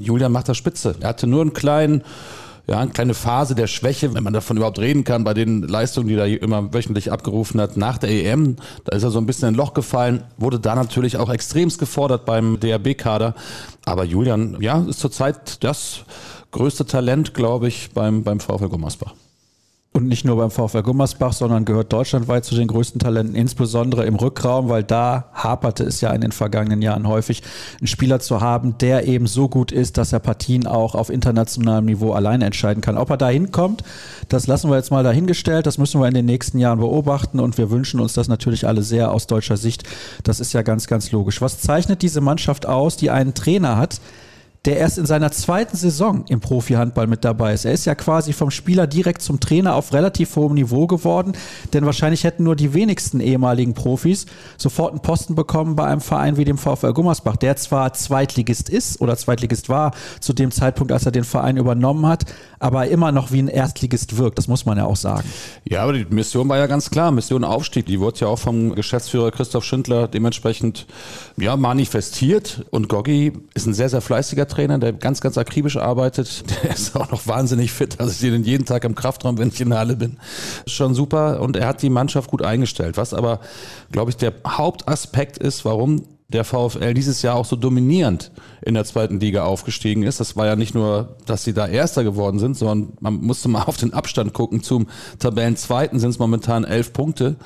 [0.00, 0.96] Julian macht das Spitze.
[0.98, 2.02] Er hatte nur einen kleinen
[2.66, 6.08] ja, eine kleine Phase der Schwäche, wenn man davon überhaupt reden kann, bei den Leistungen,
[6.08, 8.56] die er immer wöchentlich abgerufen hat nach der EM.
[8.84, 11.78] Da ist er so ein bisschen in ein Loch gefallen, wurde da natürlich auch extremst
[11.78, 13.34] gefordert beim DRB-Kader.
[13.86, 16.04] Aber Julian, ja, ist zurzeit das
[16.52, 19.14] größte Talent, glaube ich, beim, beim VfL Gummersbach.
[19.98, 24.14] Und nicht nur beim VfL Gummersbach, sondern gehört deutschlandweit zu den größten Talenten, insbesondere im
[24.14, 27.42] Rückraum, weil da haperte es ja in den vergangenen Jahren häufig,
[27.80, 31.86] einen Spieler zu haben, der eben so gut ist, dass er Partien auch auf internationalem
[31.86, 32.96] Niveau alleine entscheiden kann.
[32.98, 33.82] Ob er da hinkommt,
[34.28, 35.66] das lassen wir jetzt mal dahingestellt.
[35.66, 38.82] Das müssen wir in den nächsten Jahren beobachten und wir wünschen uns das natürlich alle
[38.82, 39.82] sehr aus deutscher Sicht.
[40.22, 41.40] Das ist ja ganz, ganz logisch.
[41.40, 44.00] Was zeichnet diese Mannschaft aus, die einen Trainer hat,
[44.64, 47.64] der erst in seiner zweiten Saison im Profi-Handball mit dabei ist.
[47.64, 51.32] Er ist ja quasi vom Spieler direkt zum Trainer auf relativ hohem Niveau geworden,
[51.72, 56.36] denn wahrscheinlich hätten nur die wenigsten ehemaligen Profis sofort einen Posten bekommen bei einem Verein
[56.36, 61.06] wie dem VfL Gummersbach, der zwar Zweitligist ist oder Zweitligist war zu dem Zeitpunkt, als
[61.06, 62.24] er den Verein übernommen hat,
[62.58, 65.28] aber immer noch wie ein Erstligist wirkt, das muss man ja auch sagen.
[65.64, 68.74] Ja, aber die Mission war ja ganz klar, Mission Aufstieg, die wurde ja auch vom
[68.74, 70.86] Geschäftsführer Christoph Schindler dementsprechend
[71.36, 76.44] ja, manifestiert und Goggi ist ein sehr, sehr fleißiger Trainer, der ganz, ganz akribisch arbeitet.
[76.62, 78.00] Der ist auch noch wahnsinnig fit.
[78.00, 80.16] Also ich sehe den jeden Tag im Kraftraum, wenn ich in der Halle bin.
[80.66, 81.40] Schon super.
[81.40, 82.96] Und er hat die Mannschaft gut eingestellt.
[82.96, 83.40] Was aber,
[83.92, 88.30] glaube ich, der Hauptaspekt ist, warum der VfL dieses Jahr auch so dominierend
[88.60, 90.20] in der zweiten Liga aufgestiegen ist.
[90.20, 93.62] Das war ja nicht nur, dass sie da Erster geworden sind, sondern man musste mal
[93.66, 94.62] auf den Abstand gucken.
[94.62, 97.36] Zum Tabellenzweiten sind es momentan elf Punkte.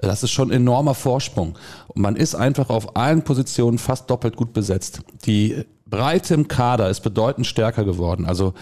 [0.00, 1.58] Das ist schon ein enormer Vorsprung.
[1.88, 5.00] Und man ist einfach auf allen Positionen fast doppelt gut besetzt.
[5.26, 8.26] Die Breite im Kader ist bedeutend stärker geworden.
[8.26, 8.52] Also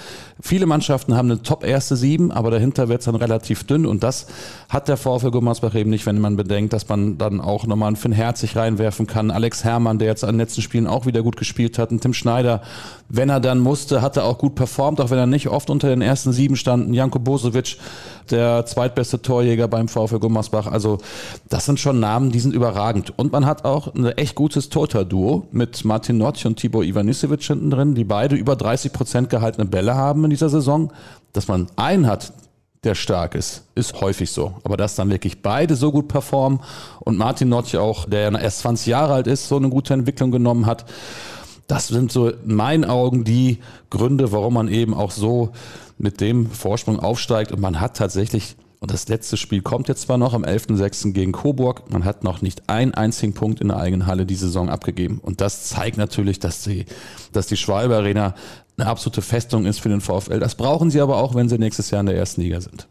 [0.40, 4.02] viele Mannschaften haben eine top erste Sieben, aber dahinter wird es dann relativ dünn und
[4.02, 4.26] das
[4.68, 7.96] hat der VfL Gummersbach eben nicht, wenn man bedenkt, dass man dann auch nochmal einen
[7.96, 9.30] Finn Herzig reinwerfen kann.
[9.30, 12.14] Alex Herrmann, der jetzt an den letzten Spielen auch wieder gut gespielt hat, und Tim
[12.14, 12.62] Schneider,
[13.08, 15.88] wenn er dann musste, hat er auch gut performt, auch wenn er nicht oft unter
[15.88, 16.94] den ersten Sieben stand.
[16.94, 17.76] Janko Bosovic,
[18.30, 20.66] der zweitbeste Torjäger beim VfL Gummersbach.
[20.66, 20.98] Also
[21.48, 23.16] das sind schon Namen, die sind überragend.
[23.16, 26.82] Und man hat auch ein echt gutes Torter-Duo mit Martin Notch und Tibor
[27.16, 30.92] Ivanisevic hinten drin, die beide über 30 Prozent gehaltene Bälle haben in dieser Saison.
[31.32, 32.32] Dass man einen hat,
[32.84, 34.54] der stark ist, ist häufig so.
[34.62, 36.60] Aber dass dann wirklich beide so gut performen
[37.00, 40.30] und Martin Notch auch, der ja erst 20 Jahre alt ist, so eine gute Entwicklung
[40.30, 40.84] genommen hat,
[41.66, 43.58] das sind so in meinen Augen die
[43.90, 45.50] Gründe, warum man eben auch so
[45.98, 47.50] mit dem Vorsprung aufsteigt.
[47.50, 51.12] Und man hat tatsächlich, und das letzte Spiel kommt jetzt zwar noch am 11.06.
[51.12, 54.70] gegen Coburg, man hat noch nicht einen einzigen Punkt in der eigenen Halle die Saison
[54.70, 55.18] abgegeben.
[55.20, 56.86] Und das zeigt natürlich, dass die,
[57.32, 58.36] dass die Schwalbe Arena
[58.78, 60.38] eine absolute Festung ist für den VfL.
[60.38, 62.86] Das brauchen sie aber auch, wenn sie nächstes Jahr in der ersten Liga sind.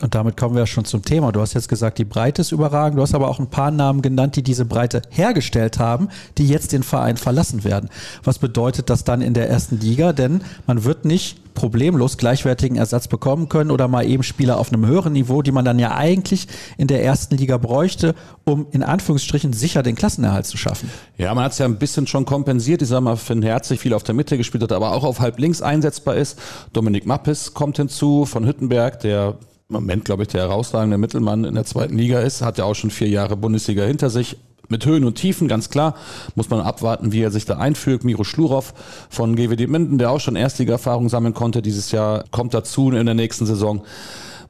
[0.00, 1.32] Und damit kommen wir schon zum Thema.
[1.32, 2.98] Du hast jetzt gesagt, die Breite ist überragend.
[2.98, 6.08] Du hast aber auch ein paar Namen genannt, die diese Breite hergestellt haben,
[6.38, 7.90] die jetzt den Verein verlassen werden.
[8.22, 10.12] Was bedeutet das dann in der ersten Liga?
[10.12, 14.86] Denn man wird nicht problemlos gleichwertigen Ersatz bekommen können oder mal eben Spieler auf einem
[14.86, 19.52] höheren Niveau, die man dann ja eigentlich in der ersten Liga bräuchte, um in Anführungsstrichen
[19.52, 20.88] sicher den Klassenerhalt zu schaffen.
[21.16, 22.82] Ja, man hat es ja ein bisschen schon kompensiert.
[22.82, 25.40] Ich sag mal, Finn Herzig viel auf der Mitte gespielt hat, aber auch auf halb
[25.40, 26.38] links einsetzbar ist.
[26.72, 29.36] Dominik Mappes kommt hinzu von Hüttenberg, der
[29.70, 32.74] im Moment, glaube ich, der herausragende Mittelmann in der zweiten Liga ist, hat ja auch
[32.74, 34.38] schon vier Jahre Bundesliga hinter sich.
[34.70, 35.94] Mit Höhen und Tiefen, ganz klar,
[36.34, 38.02] muss man abwarten, wie er sich da einfügt.
[38.02, 38.72] Miro Schlurow
[39.10, 43.14] von GWD Minden, der auch schon Erstliga-Erfahrung sammeln konnte dieses Jahr, kommt dazu in der
[43.14, 43.82] nächsten Saison.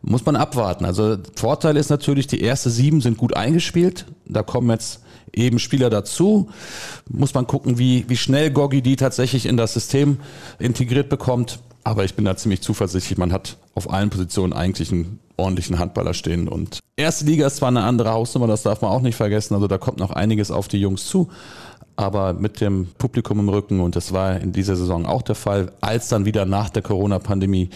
[0.03, 0.85] Muss man abwarten.
[0.85, 4.07] Also Vorteil ist natürlich, die erste sieben sind gut eingespielt.
[4.25, 5.03] Da kommen jetzt
[5.33, 6.49] eben Spieler dazu.
[7.09, 10.19] Muss man gucken, wie, wie schnell Gogi die tatsächlich in das System
[10.61, 11.59] integriert bekommt.
[11.89, 13.17] Aber ich bin da ziemlich zuversichtlich.
[13.17, 16.47] Man hat auf allen Positionen eigentlich einen ordentlichen Handballer stehen.
[16.47, 19.55] Und erste Liga ist zwar eine andere Hausnummer, das darf man auch nicht vergessen.
[19.55, 21.31] Also da kommt noch einiges auf die Jungs zu.
[21.97, 25.73] Aber mit dem Publikum im Rücken, und das war in dieser Saison auch der Fall,
[25.81, 27.71] als dann wieder nach der Corona-Pandemie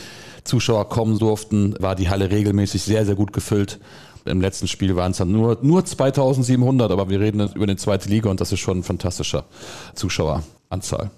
[0.45, 3.81] Zuschauer kommen durften, war die Halle regelmäßig sehr, sehr gut gefüllt.
[4.27, 8.11] Im letzten Spiel waren es dann nur, nur 2700, aber wir reden über eine zweite
[8.11, 9.45] Liga und das ist schon ein fantastischer
[9.95, 11.11] Zuschaueranzahl.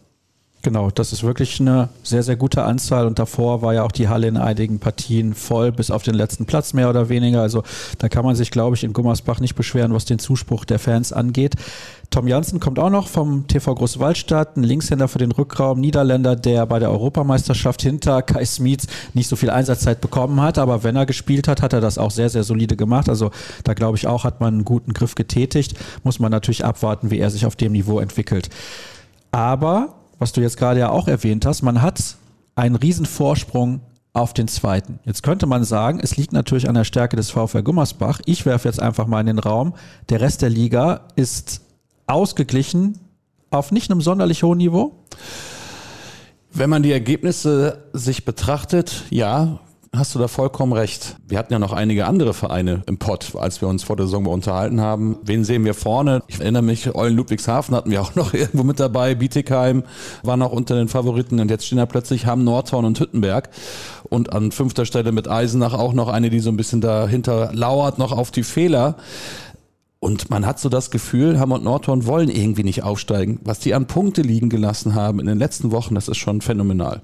[0.64, 4.08] Genau, das ist wirklich eine sehr, sehr gute Anzahl und davor war ja auch die
[4.08, 7.42] Halle in einigen Partien voll, bis auf den letzten Platz mehr oder weniger.
[7.42, 7.62] Also
[7.98, 11.12] da kann man sich, glaube ich, in Gummersbach nicht beschweren, was den Zuspruch der Fans
[11.12, 11.56] angeht.
[12.08, 16.64] Tom Jansen kommt auch noch vom TV Großwaldstadt, ein Linkshänder für den Rückraum, Niederländer, der
[16.64, 21.04] bei der Europameisterschaft hinter Kai Smits nicht so viel Einsatzzeit bekommen hat, aber wenn er
[21.04, 23.10] gespielt hat, hat er das auch sehr, sehr solide gemacht.
[23.10, 23.32] Also
[23.64, 25.74] da glaube ich auch, hat man einen guten Griff getätigt.
[26.04, 28.48] Muss man natürlich abwarten, wie er sich auf dem Niveau entwickelt.
[29.30, 32.16] Aber was du jetzt gerade ja auch erwähnt hast, man hat
[32.54, 33.80] einen riesen Vorsprung
[34.12, 35.00] auf den zweiten.
[35.04, 38.20] Jetzt könnte man sagen, es liegt natürlich an der Stärke des VfL Gummersbach.
[38.26, 39.74] Ich werfe jetzt einfach mal in den Raum.
[40.08, 41.62] Der Rest der Liga ist
[42.06, 42.98] ausgeglichen
[43.50, 44.92] auf nicht einem sonderlich hohen Niveau.
[46.52, 49.58] Wenn man die Ergebnisse sich betrachtet, ja,
[49.96, 51.16] hast du da vollkommen recht.
[51.26, 54.26] Wir hatten ja noch einige andere Vereine im Pott, als wir uns vor der Saison
[54.26, 55.16] unterhalten haben.
[55.22, 56.22] Wen sehen wir vorne?
[56.26, 59.14] Ich erinnere mich, Eulen Ludwigshafen hatten wir auch noch irgendwo mit dabei.
[59.14, 59.84] Bietigheim
[60.22, 63.50] war noch unter den Favoriten und jetzt stehen da plötzlich Hamm, Nordhorn und Hüttenberg.
[64.08, 67.98] Und an fünfter Stelle mit Eisenach auch noch eine, die so ein bisschen dahinter lauert,
[67.98, 68.96] noch auf die Fehler.
[70.00, 73.40] Und man hat so das Gefühl, Hamm und Nordhorn wollen irgendwie nicht aufsteigen.
[73.42, 77.02] Was die an Punkte liegen gelassen haben in den letzten Wochen, das ist schon phänomenal.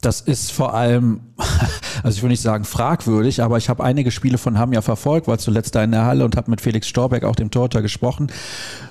[0.00, 1.20] Das ist vor allem,
[2.04, 5.26] also ich will nicht sagen fragwürdig, aber ich habe einige Spiele von Ham ja verfolgt,
[5.26, 8.30] war zuletzt da in der Halle und habe mit Felix Storbeck, auch dem Torhüter, gesprochen.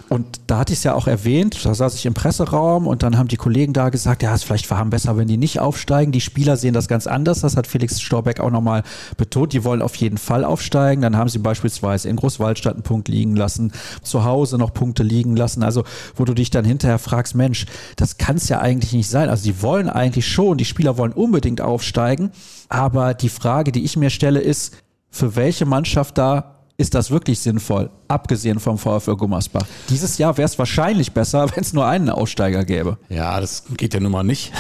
[0.10, 3.18] Und da hatte ich es ja auch erwähnt, da saß ich im Presseraum und dann
[3.18, 5.60] haben die Kollegen da gesagt, ja, es ist vielleicht für Ham besser, wenn die nicht
[5.60, 6.14] aufsteigen.
[6.14, 7.42] Die Spieler sehen das ganz anders.
[7.42, 8.84] Das hat Felix Storbeck auch nochmal
[9.18, 9.52] betont.
[9.52, 11.02] Die wollen auf jeden Fall aufsteigen.
[11.02, 15.36] Dann haben sie beispielsweise in Großwaldstadt einen Punkt liegen lassen, zu Hause noch Punkte liegen
[15.36, 15.62] lassen.
[15.62, 15.84] Also,
[16.16, 17.66] wo du dich dann hinterher fragst, Mensch,
[17.98, 19.30] das kann es ja eigentlich nicht sein.
[19.30, 22.32] Also, die wollen eigentlich schon, die Spieler wollen unbedingt aufsteigen.
[22.70, 24.78] Aber die Frage, die ich mir stelle, ist,
[25.10, 29.66] für welche Mannschaft da ist das wirklich sinnvoll, abgesehen vom VfL Gummersbach?
[29.90, 33.00] Dieses Jahr wäre es wahrscheinlich besser, wenn es nur einen Aussteiger gäbe.
[33.10, 34.54] Ja, das geht ja nun mal nicht.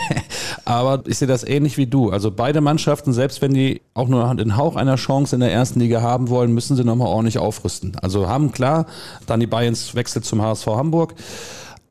[0.66, 2.10] Aber ich sehe das ähnlich wie du.
[2.10, 5.80] Also beide Mannschaften, selbst wenn die auch nur den Hauch einer Chance in der ersten
[5.80, 7.96] Liga haben wollen, müssen sie nochmal ordentlich aufrüsten.
[7.96, 8.84] Also haben klar,
[9.26, 11.14] dann die Bayerns wechselt zum HSV Hamburg.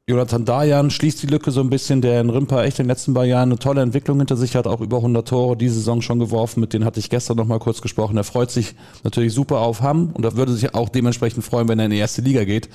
[0.05, 3.13] Jonathan Dayan schließt die Lücke so ein bisschen, der in Rimpa echt in den letzten
[3.13, 6.19] paar Jahren eine tolle Entwicklung hinter sich hat, auch über 100 Tore diese Saison schon
[6.19, 8.17] geworfen, mit denen hatte ich gestern noch mal kurz gesprochen.
[8.17, 11.79] Er freut sich natürlich super auf Hamm und er würde sich auch dementsprechend freuen, wenn
[11.79, 12.67] er in die erste Liga geht.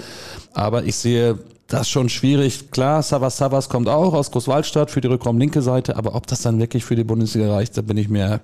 [0.54, 2.70] Aber ich sehe das schon schwierig.
[2.70, 6.58] Klar, Savas Savas kommt auch aus Großwaldstadt für die Rückraum-linke Seite, aber ob das dann
[6.58, 8.40] wirklich für die Bundesliga reicht, da bin ich mir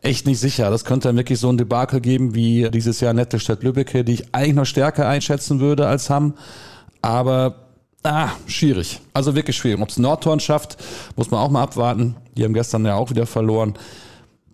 [0.00, 0.70] echt nicht sicher.
[0.70, 4.54] Das könnte dann wirklich so ein Debakel geben wie dieses Jahr Nettelstedt-Lübbecke, die ich eigentlich
[4.54, 6.32] noch stärker einschätzen würde als Hamm.
[7.02, 7.67] Aber
[8.02, 9.00] Ah, schwierig.
[9.12, 9.80] Also wirklich schwierig.
[9.80, 10.76] Ob es Nordhorn schafft,
[11.16, 12.16] muss man auch mal abwarten.
[12.36, 13.74] Die haben gestern ja auch wieder verloren.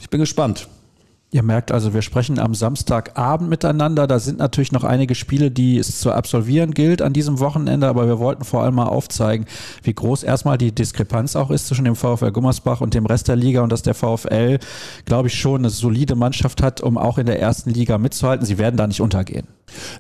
[0.00, 0.68] Ich bin gespannt.
[1.34, 4.06] Ihr merkt also, wir sprechen am Samstagabend miteinander.
[4.06, 8.06] Da sind natürlich noch einige Spiele, die es zu absolvieren gilt an diesem Wochenende, aber
[8.06, 9.46] wir wollten vor allem mal aufzeigen,
[9.82, 13.34] wie groß erstmal die Diskrepanz auch ist zwischen dem VfL Gummersbach und dem Rest der
[13.34, 14.60] Liga und dass der VfL,
[15.06, 18.46] glaube ich, schon eine solide Mannschaft hat, um auch in der ersten Liga mitzuhalten.
[18.46, 19.48] Sie werden da nicht untergehen.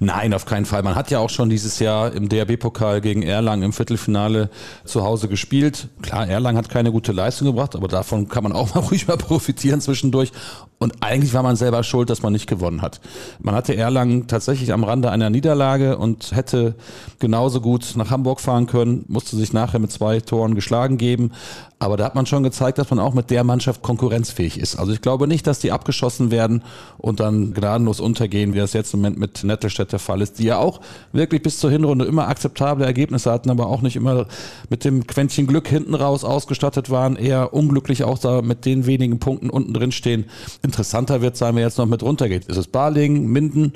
[0.00, 0.82] Nein, auf keinen Fall.
[0.82, 4.50] Man hat ja auch schon dieses Jahr im DRB-Pokal gegen Erlangen im Viertelfinale
[4.84, 5.88] zu Hause gespielt.
[6.02, 9.16] Klar, Erlangen hat keine gute Leistung gebracht, aber davon kann man auch mal ruhig mal
[9.16, 10.32] profitieren zwischendurch.
[10.78, 13.00] Und eigentlich war man selber schuld, dass man nicht gewonnen hat.
[13.40, 16.74] Man hatte Erlangen tatsächlich am Rande einer Niederlage und hätte
[17.20, 21.32] genauso gut nach Hamburg fahren können, musste sich nachher mit zwei Toren geschlagen geben.
[21.78, 24.76] Aber da hat man schon gezeigt, dass man auch mit der Mannschaft konkurrenzfähig ist.
[24.76, 26.62] Also ich glaube nicht, dass die abgeschossen werden
[26.98, 30.44] und dann gnadenlos untergehen, wie das jetzt im Moment mit Nettelstedt der Fall ist, die
[30.44, 30.80] ja auch
[31.12, 34.26] wirklich bis zur Hinrunde immer akzeptable Ergebnisse hatten, aber auch nicht immer
[34.68, 39.18] mit dem Quäntchen Glück hinten raus ausgestattet waren, eher unglücklich auch da mit den wenigen
[39.18, 40.26] Punkten unten drin stehen.
[40.62, 42.44] Interessanter wird sein, wer jetzt noch mit runtergeht.
[42.44, 43.72] Ist es Barling, Minden?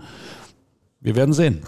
[1.00, 1.60] Wir werden sehen.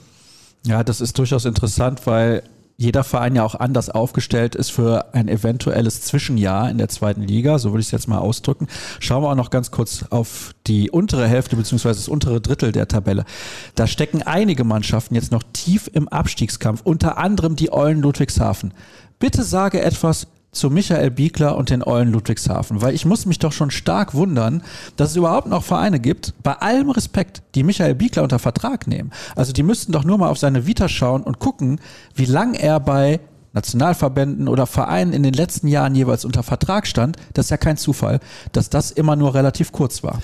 [0.67, 2.43] Ja, das ist durchaus interessant, weil
[2.81, 7.59] jeder Verein ja auch anders aufgestellt ist für ein eventuelles Zwischenjahr in der zweiten Liga,
[7.59, 8.69] so würde ich es jetzt mal ausdrücken.
[9.01, 12.89] Schauen wir auch noch ganz kurz auf die untere Hälfte beziehungsweise das untere Drittel der
[12.89, 13.27] Tabelle.
[13.75, 18.73] Da stecken einige Mannschaften jetzt noch tief im Abstiegskampf, unter anderem die Eulen Ludwigshafen.
[19.19, 23.53] Bitte sage etwas zu Michael Biegler und den Eulen Ludwigshafen, weil ich muss mich doch
[23.53, 24.63] schon stark wundern,
[24.97, 29.13] dass es überhaupt noch Vereine gibt, bei allem Respekt, die Michael Biegler unter Vertrag nehmen.
[29.37, 31.81] Also die müssten doch nur mal auf seine Vita schauen und gucken,
[32.15, 33.21] wie lang er bei
[33.53, 37.17] Nationalverbänden oder Vereinen in den letzten Jahren jeweils unter Vertrag stand.
[37.35, 38.21] Das ist ja kein Zufall,
[38.53, 40.21] dass das immer nur relativ kurz war.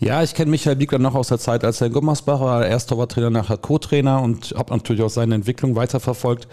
[0.00, 2.90] Ja, ich kenne Michael Biegler noch aus der Zeit, als er in Gummersbach war, erst
[2.90, 6.48] Torwarttrainer, nachher Co-Trainer und habe natürlich auch seine Entwicklung weiterverfolgt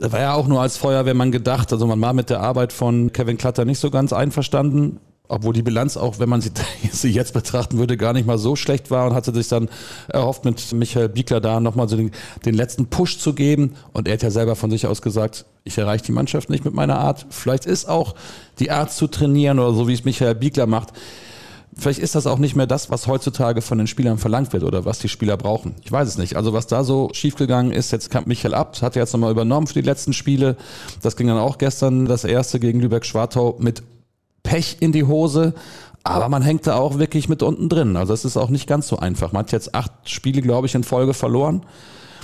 [0.00, 1.72] war ja auch nur als Feuerwehrmann gedacht.
[1.72, 5.00] Also man war mit der Arbeit von Kevin Klatter nicht so ganz einverstanden.
[5.32, 6.50] Obwohl die Bilanz auch, wenn man sie,
[6.92, 9.68] sie jetzt betrachten würde, gar nicht mal so schlecht war und hatte sich dann
[10.08, 12.10] erhofft, mit Michael Biegler da nochmal so den,
[12.44, 13.76] den letzten Push zu geben.
[13.92, 16.74] Und er hat ja selber von sich aus gesagt, ich erreiche die Mannschaft nicht mit
[16.74, 17.26] meiner Art.
[17.30, 18.16] Vielleicht ist auch
[18.58, 20.92] die Art zu trainieren oder so, wie es Michael Biegler macht,
[21.76, 24.84] Vielleicht ist das auch nicht mehr das, was heutzutage von den Spielern verlangt wird oder
[24.84, 25.76] was die Spieler brauchen.
[25.84, 26.36] Ich weiß es nicht.
[26.36, 29.66] Also was da so schiefgegangen ist, jetzt kam Michael Abt, hat er jetzt nochmal übernommen
[29.66, 30.56] für die letzten Spiele.
[31.00, 33.82] Das ging dann auch gestern das erste gegen Lübeck-Schwartau mit
[34.42, 35.54] Pech in die Hose.
[36.02, 37.96] Aber man hängt da auch wirklich mit unten drin.
[37.96, 39.32] Also es ist auch nicht ganz so einfach.
[39.32, 41.62] Man hat jetzt acht Spiele, glaube ich, in Folge verloren.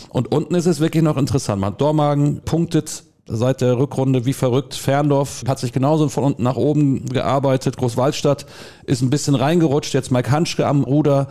[0.09, 1.61] Und unten ist es wirklich noch interessant.
[1.61, 4.75] Man hat Dormagen punktet seit der Rückrunde wie verrückt.
[4.75, 7.77] Ferndorf hat sich genauso von unten nach oben gearbeitet.
[7.77, 8.47] Großwaldstadt
[8.85, 9.95] ist ein bisschen reingerutscht.
[9.95, 11.29] Jetzt Mike Hanschke am Ruder.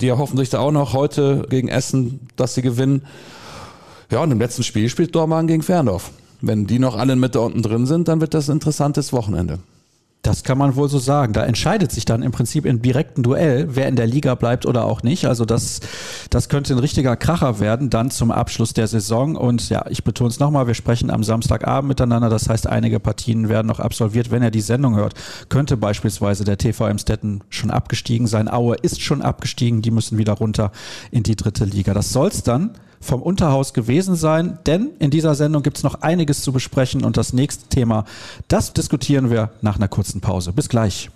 [0.00, 3.02] Die erhoffen sich da auch noch heute gegen Essen, dass sie gewinnen.
[4.10, 6.10] Ja, und im letzten Spiel spielt Dormagen gegen Ferndorf.
[6.40, 9.58] Wenn die noch alle mit da unten drin sind, dann wird das ein interessantes Wochenende.
[10.22, 11.32] Das kann man wohl so sagen.
[11.32, 14.84] Da entscheidet sich dann im Prinzip im direkten Duell, wer in der Liga bleibt oder
[14.84, 15.26] auch nicht.
[15.26, 15.80] Also das,
[16.30, 19.36] das könnte ein richtiger Kracher werden, dann zum Abschluss der Saison.
[19.36, 22.28] Und ja, ich betone es nochmal, wir sprechen am Samstagabend miteinander.
[22.28, 24.32] Das heißt, einige Partien werden noch absolviert.
[24.32, 25.14] Wenn er die Sendung hört,
[25.48, 28.48] könnte beispielsweise der TV Emstetten schon abgestiegen sein.
[28.48, 29.82] Aue ist schon abgestiegen.
[29.82, 30.72] Die müssen wieder runter
[31.12, 31.94] in die dritte Liga.
[31.94, 36.42] Das soll's dann vom Unterhaus gewesen sein, denn in dieser Sendung gibt es noch einiges
[36.42, 38.04] zu besprechen und das nächste Thema,
[38.48, 40.52] das diskutieren wir nach einer kurzen Pause.
[40.52, 41.10] Bis gleich.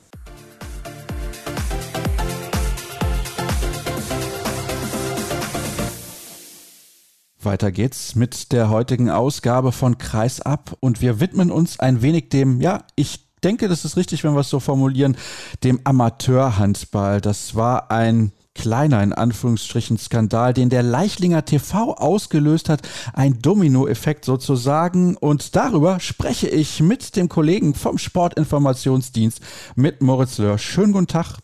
[7.45, 12.61] Weiter geht's mit der heutigen Ausgabe von Kreisab und wir widmen uns ein wenig dem,
[12.61, 15.17] ja, ich denke, das ist richtig, wenn wir es so formulieren,
[15.65, 17.21] dem Amateurhandball.
[17.21, 24.25] Das war ein kleiner in Anführungsstrichen Skandal, den der Leichlinger TV ausgelöst hat, ein Dominoeffekt
[24.25, 29.41] sozusagen und darüber spreche ich mit dem Kollegen vom Sportinformationsdienst
[29.75, 30.59] mit Moritz Löhr.
[30.59, 31.39] Schönen guten Tag.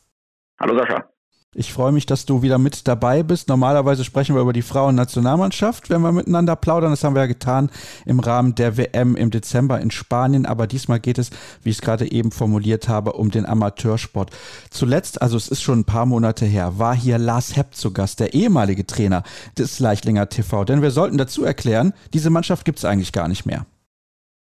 [0.60, 1.17] Hallo Sascha.
[1.54, 3.48] Ich freue mich, dass du wieder mit dabei bist.
[3.48, 6.90] Normalerweise sprechen wir über die Frauennationalmannschaft, wenn wir miteinander plaudern.
[6.90, 7.70] Das haben wir ja getan
[8.04, 10.44] im Rahmen der WM im Dezember in Spanien.
[10.44, 11.30] Aber diesmal geht es,
[11.62, 14.30] wie ich es gerade eben formuliert habe, um den Amateursport.
[14.68, 18.20] Zuletzt, also es ist schon ein paar Monate her, war hier Lars Hepp zu Gast,
[18.20, 19.22] der ehemalige Trainer
[19.56, 20.64] des Leichtlinger TV.
[20.64, 23.64] Denn wir sollten dazu erklären, diese Mannschaft gibt es eigentlich gar nicht mehr.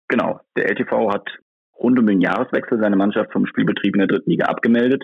[0.07, 0.39] Genau.
[0.57, 1.29] Der LTV hat
[1.81, 5.03] rund um den Jahreswechsel seine Mannschaft vom Spielbetrieb in der dritten Liga abgemeldet.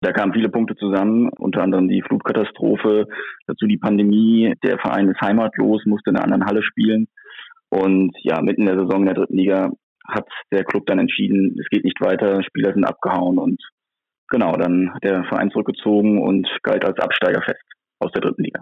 [0.00, 3.06] Da kamen viele Punkte zusammen, unter anderem die Flutkatastrophe,
[3.46, 4.54] dazu die Pandemie.
[4.62, 7.08] Der Verein ist heimatlos, musste in einer anderen Halle spielen.
[7.68, 9.70] Und ja, mitten in der Saison in der dritten Liga
[10.06, 13.60] hat der Club dann entschieden, es geht nicht weiter, Spieler sind abgehauen und
[14.28, 17.62] genau, dann hat der Verein zurückgezogen und galt als Absteiger fest
[17.98, 18.60] aus der dritten Liga.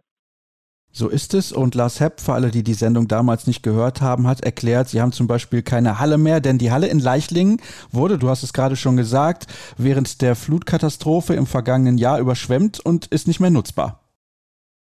[0.99, 1.53] So ist es.
[1.53, 5.03] Und Lars Hepp, für alle, die die Sendung damals nicht gehört haben, hat erklärt, sie
[5.03, 7.61] haben zum Beispiel keine Halle mehr, denn die Halle in Leichlingen
[7.93, 9.45] wurde, du hast es gerade schon gesagt,
[9.77, 14.01] während der Flutkatastrophe im vergangenen Jahr überschwemmt und ist nicht mehr nutzbar.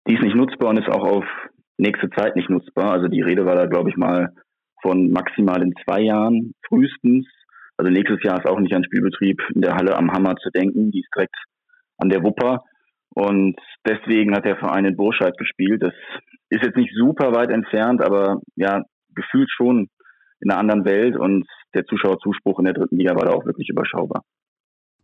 [0.05, 1.23] Die ist nicht nutzbar und ist auch auf
[1.77, 2.91] nächste Zeit nicht nutzbar.
[2.91, 4.33] Also die Rede war da, glaube ich, mal
[4.81, 7.25] von maximal in zwei Jahren frühestens.
[7.77, 10.91] Also nächstes Jahr ist auch nicht an Spielbetrieb in der Halle am Hammer zu denken.
[10.91, 11.37] Die ist direkt
[11.99, 12.65] an der Wupper.
[13.13, 15.83] Und deswegen hat der Verein in Burscheid gespielt.
[15.83, 15.93] Das
[16.49, 18.83] ist jetzt nicht super weit entfernt, aber ja,
[19.15, 19.89] gefühlt schon
[20.39, 23.69] in einer anderen Welt und der Zuschauerzuspruch in der dritten Liga war da auch wirklich
[23.69, 24.23] überschaubar.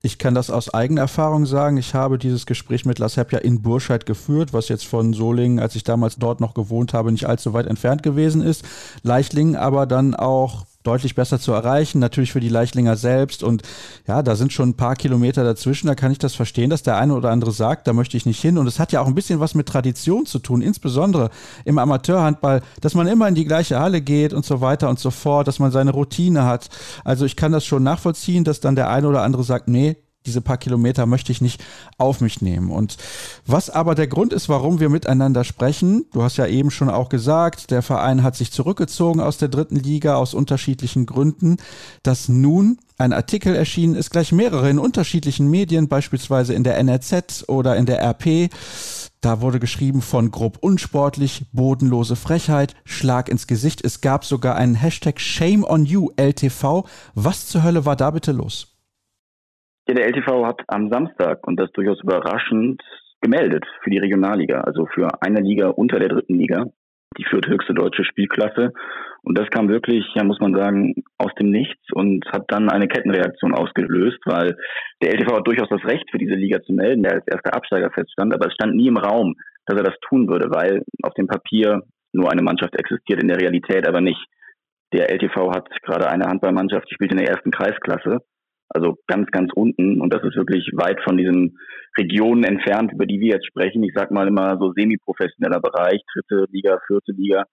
[0.03, 1.77] Ich kann das aus eigener Erfahrung sagen.
[1.77, 5.59] Ich habe dieses Gespräch mit Lars Hepp ja in Burscheid geführt, was jetzt von Solingen,
[5.59, 8.63] als ich damals dort noch gewohnt habe, nicht allzu weit entfernt gewesen ist.
[9.03, 13.43] Leichtlingen aber dann auch deutlich besser zu erreichen, natürlich für die Leichtlinger selbst.
[13.43, 13.61] Und
[14.07, 15.87] ja, da sind schon ein paar Kilometer dazwischen.
[15.87, 18.41] Da kann ich das verstehen, dass der eine oder andere sagt, da möchte ich nicht
[18.41, 18.57] hin.
[18.57, 21.29] Und es hat ja auch ein bisschen was mit Tradition zu tun, insbesondere
[21.65, 25.11] im Amateurhandball, dass man immer in die gleiche Halle geht und so weiter und so
[25.11, 26.69] fort, dass man seine Routine hat.
[27.03, 29.97] Also ich kann das schon nachvollziehen, dass dann der eine oder andere sagt, nee,
[30.27, 31.63] diese paar Kilometer möchte ich nicht
[31.97, 32.69] auf mich nehmen.
[32.69, 32.97] Und
[33.45, 37.09] was aber der Grund ist, warum wir miteinander sprechen, du hast ja eben schon auch
[37.09, 41.57] gesagt, der Verein hat sich zurückgezogen aus der dritten Liga aus unterschiedlichen Gründen,
[42.03, 47.45] dass nun ein Artikel erschienen ist, gleich mehrere in unterschiedlichen Medien, beispielsweise in der NRZ
[47.47, 48.49] oder in der RP.
[49.21, 53.83] Da wurde geschrieben von grob unsportlich, bodenlose Frechheit, Schlag ins Gesicht.
[53.83, 56.85] Es gab sogar einen Hashtag Shame on You LTV.
[57.15, 58.76] Was zur Hölle war da bitte los?
[59.87, 62.81] Ja, der LTV hat am Samstag, und das durchaus überraschend,
[63.21, 66.65] gemeldet für die Regionalliga, also für eine Liga unter der dritten Liga,
[67.17, 68.73] die vierthöchste deutsche Spielklasse.
[69.23, 72.89] Und das kam wirklich, ja, muss man sagen, aus dem Nichts und hat dann eine
[72.89, 74.57] Kettenreaktion ausgelöst, weil
[75.01, 77.89] der LTV hat durchaus das Recht, für diese Liga zu melden, der als erster Absteiger
[77.89, 79.35] feststand, aber es stand nie im Raum,
[79.67, 83.39] dass er das tun würde, weil auf dem Papier nur eine Mannschaft existiert, in der
[83.39, 84.23] Realität aber nicht.
[84.93, 88.19] Der LTV hat gerade eine Handballmannschaft, die spielt in der ersten Kreisklasse
[88.69, 90.01] also ganz, ganz unten.
[90.01, 91.57] Und das ist wirklich weit von diesen
[91.97, 93.83] Regionen entfernt, über die wir jetzt sprechen.
[93.83, 97.43] Ich sag mal immer so semi-professioneller Bereich, dritte Liga, vierte Liga.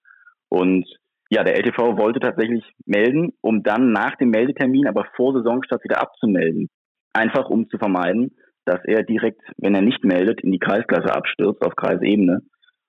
[0.49, 0.85] Und
[1.29, 6.01] ja, der LTV wollte tatsächlich melden, um dann nach dem Meldetermin, aber vor Saisonstart wieder
[6.01, 6.69] abzumelden.
[7.13, 11.61] Einfach um zu vermeiden, dass er direkt, wenn er nicht meldet, in die Kreisklasse abstürzt
[11.63, 12.41] auf Kreisebene.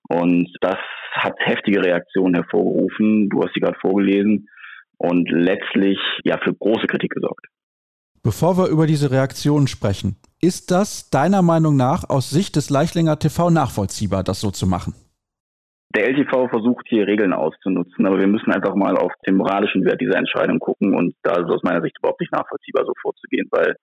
[0.09, 0.79] Und das
[1.13, 3.29] hat heftige Reaktionen hervorgerufen.
[3.29, 4.49] Du hast sie gerade vorgelesen
[4.99, 7.47] und letztlich ja für große Kritik gesorgt.
[8.27, 13.21] Bevor wir über diese Reaktionen sprechen, ist das deiner Meinung nach aus Sicht des Leichtlinger
[13.21, 14.95] TV nachvollziehbar, das so zu machen?
[15.95, 20.01] Der LTV versucht hier Regeln auszunutzen, aber wir müssen einfach mal auf den moralischen Wert
[20.01, 23.47] dieser Entscheidung gucken und da ist es aus meiner Sicht überhaupt nicht nachvollziehbar, so vorzugehen,
[23.53, 23.77] weil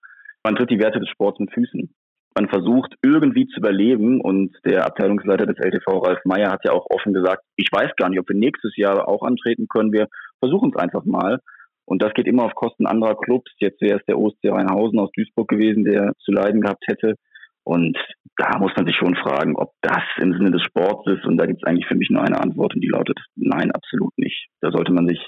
[0.43, 1.95] man tritt die Werte des Sports mit Füßen.
[2.36, 6.88] Man versucht irgendwie zu überleben und der Abteilungsleiter des LTV, Ralf Meyer, hat ja auch
[6.89, 9.93] offen gesagt, ich weiß gar nicht, ob wir nächstes Jahr auch antreten können.
[9.93, 10.10] Wir
[10.41, 11.39] versuchen es einfach mal.
[11.86, 13.52] Und das geht immer auf Kosten anderer Clubs.
[13.60, 17.15] Jetzt wäre es der OSC Rheinhausen aus Duisburg gewesen, der zu leiden gehabt hätte.
[17.63, 17.98] Und
[18.38, 21.26] da muss man sich schon fragen, ob das im Sinne des Sports ist.
[21.26, 24.17] Und da gibt es eigentlich für mich nur eine Antwort und die lautet nein, absolut
[24.17, 24.48] nicht.
[24.62, 25.19] Da sollte man sich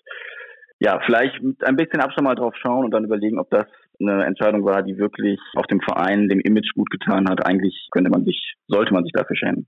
[0.80, 3.66] ja vielleicht mit ein bisschen Abstand mal drauf schauen und dann überlegen, ob das
[4.00, 7.46] eine Entscheidung war, die wirklich auch dem Verein, dem Image gut getan hat.
[7.46, 9.68] Eigentlich könnte man sich, sollte man sich dafür schämen.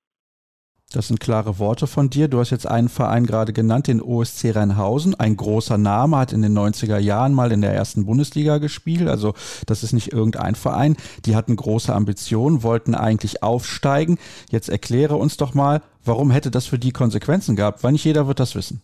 [0.93, 2.29] Das sind klare Worte von dir.
[2.29, 5.15] Du hast jetzt einen Verein gerade genannt, den OSC Rheinhausen.
[5.15, 9.09] Ein großer Name, hat in den 90er Jahren mal in der ersten Bundesliga gespielt.
[9.09, 9.33] Also
[9.65, 10.95] das ist nicht irgendein Verein.
[11.25, 14.17] Die hatten große Ambitionen, wollten eigentlich aufsteigen.
[14.49, 17.83] Jetzt erkläre uns doch mal, warum hätte das für die Konsequenzen gehabt?
[17.83, 18.81] Weil nicht jeder wird das wissen.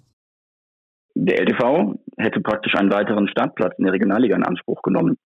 [1.15, 5.17] Der LTV hätte praktisch einen weiteren Startplatz in der Regionalliga in Anspruch genommen.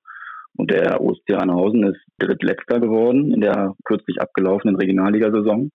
[0.56, 5.72] Und der OSC Rheinhausen ist drittletzter geworden in der kürzlich abgelaufenen Regionalligasaison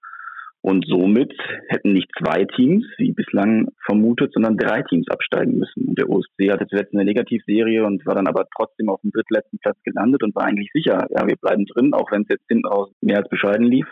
[0.63, 1.35] Und somit
[1.69, 5.89] hätten nicht zwei Teams, wie bislang vermutet, sondern drei Teams absteigen müssen.
[5.89, 9.59] Und der OSC hatte zuletzt eine Negativserie und war dann aber trotzdem auf dem drittletzten
[9.59, 12.69] Platz gelandet und war eigentlich sicher, ja, wir bleiben drin, auch wenn es jetzt hinten
[12.69, 13.87] raus mehr als bescheiden lief.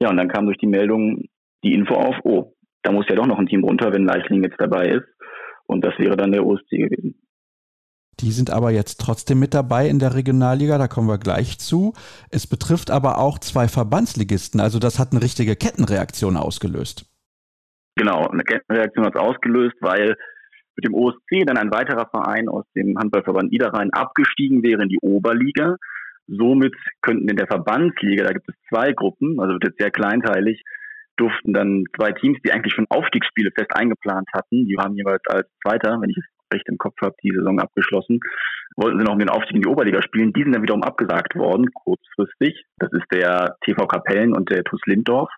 [0.00, 1.26] Ja, und dann kam durch die Meldung
[1.62, 4.60] die Info auf, oh, da muss ja doch noch ein Team runter, wenn Leichling jetzt
[4.60, 5.06] dabei ist.
[5.66, 7.14] Und das wäre dann der OSC gewesen.
[8.20, 11.94] Die sind aber jetzt trotzdem mit dabei in der Regionalliga, da kommen wir gleich zu.
[12.30, 17.06] Es betrifft aber auch zwei Verbandsligisten, also das hat eine richtige Kettenreaktion ausgelöst.
[17.96, 20.16] Genau, eine Kettenreaktion hat es ausgelöst, weil
[20.76, 24.98] mit dem OSC dann ein weiterer Verein aus dem Handballverband Niederrhein abgestiegen wäre in die
[25.00, 25.76] Oberliga.
[26.26, 30.62] Somit könnten in der Verbandsliga, da gibt es zwei Gruppen, also wird jetzt sehr kleinteilig,
[31.16, 35.46] durften dann zwei Teams, die eigentlich schon Aufstiegsspiele fest eingeplant hatten, die haben jeweils als
[35.62, 36.24] Zweiter, wenn ich es
[36.54, 38.20] recht im Kopf habe, die Saison abgeschlossen,
[38.76, 40.32] wollten sie noch um den Aufstieg in die Oberliga spielen.
[40.32, 42.64] Die sind dann wiederum abgesagt worden, kurzfristig.
[42.78, 45.30] Das ist der TV Kapellen und der TuS Linddorf.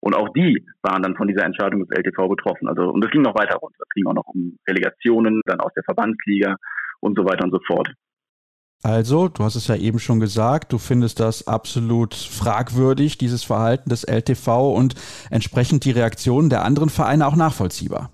[0.00, 2.68] Und auch die waren dann von dieser Entscheidung des LTV betroffen.
[2.68, 3.78] Also, und es ging noch weiter runter.
[3.80, 6.56] Es ging auch noch um Relegationen, dann aus der Verbandsliga
[7.00, 7.88] und so weiter und so fort.
[8.82, 13.88] Also, du hast es ja eben schon gesagt, du findest das absolut fragwürdig, dieses Verhalten
[13.88, 14.94] des LTV und
[15.30, 18.10] entsprechend die Reaktionen der anderen Vereine auch nachvollziehbar.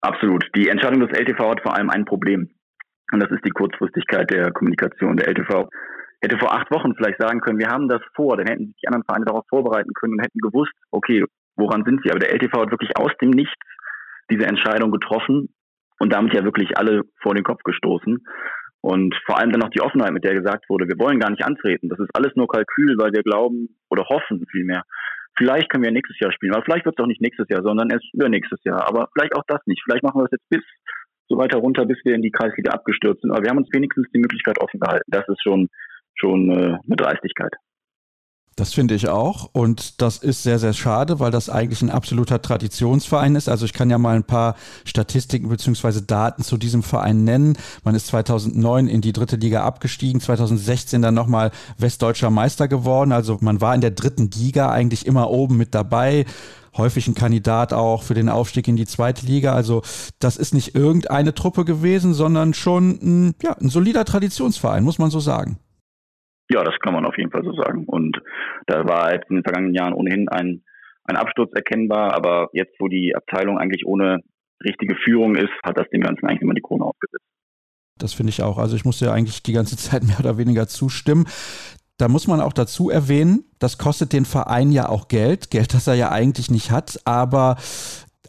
[0.00, 0.48] Absolut.
[0.54, 2.50] Die Entscheidung des LTV hat vor allem ein Problem.
[3.12, 5.16] Und das ist die Kurzfristigkeit der Kommunikation.
[5.16, 5.68] Der LTV
[6.22, 8.86] hätte vor acht Wochen vielleicht sagen können, wir haben das vor, dann hätten sich die
[8.86, 11.24] anderen Vereine darauf vorbereiten können und hätten gewusst, okay,
[11.56, 12.10] woran sind sie?
[12.10, 13.54] Aber der LTV hat wirklich aus dem Nichts
[14.30, 15.52] diese Entscheidung getroffen
[15.98, 18.24] und damit ja wirklich alle vor den Kopf gestoßen.
[18.82, 21.44] Und vor allem dann noch die Offenheit, mit der gesagt wurde, wir wollen gar nicht
[21.44, 21.90] antreten.
[21.90, 24.84] Das ist alles nur Kalkül, weil wir glauben oder hoffen vielmehr.
[25.36, 27.90] Vielleicht können wir nächstes Jahr spielen, aber vielleicht wird es auch nicht nächstes Jahr, sondern
[27.90, 28.86] erst übernächstes Jahr.
[28.86, 29.82] Aber vielleicht auch das nicht.
[29.84, 30.64] Vielleicht machen wir das jetzt bis
[31.28, 33.30] so weiter runter, bis wir in die Kreisliga abgestürzt sind.
[33.30, 35.08] Aber wir haben uns wenigstens die Möglichkeit offen gehalten.
[35.08, 35.68] Das ist schon,
[36.16, 37.54] schon äh, eine Dreistigkeit.
[38.60, 39.48] Das finde ich auch.
[39.54, 43.48] Und das ist sehr, sehr schade, weil das eigentlich ein absoluter Traditionsverein ist.
[43.48, 44.54] Also ich kann ja mal ein paar
[44.84, 47.56] Statistiken beziehungsweise Daten zu diesem Verein nennen.
[47.84, 53.12] Man ist 2009 in die dritte Liga abgestiegen, 2016 dann nochmal westdeutscher Meister geworden.
[53.12, 56.26] Also man war in der dritten Liga eigentlich immer oben mit dabei
[56.76, 59.54] häufig ein Kandidat auch für den Aufstieg in die zweite Liga.
[59.54, 59.80] Also
[60.18, 65.10] das ist nicht irgendeine Truppe gewesen, sondern schon ein, ja, ein solider Traditionsverein, muss man
[65.10, 65.58] so sagen.
[66.50, 67.84] Ja, das kann man auf jeden Fall so sagen.
[67.86, 68.20] Und
[68.66, 70.62] da war jetzt in den vergangenen Jahren ohnehin ein,
[71.04, 74.20] ein Absturz erkennbar, aber jetzt, wo die Abteilung eigentlich ohne
[74.64, 77.24] richtige Führung ist, hat das dem Ganzen eigentlich immer die Krone aufgesetzt.
[77.98, 78.58] Das finde ich auch.
[78.58, 81.26] Also ich musste ja eigentlich die ganze Zeit mehr oder weniger zustimmen.
[81.98, 85.86] Da muss man auch dazu erwähnen, das kostet den Verein ja auch Geld, Geld, das
[85.86, 87.56] er ja eigentlich nicht hat, aber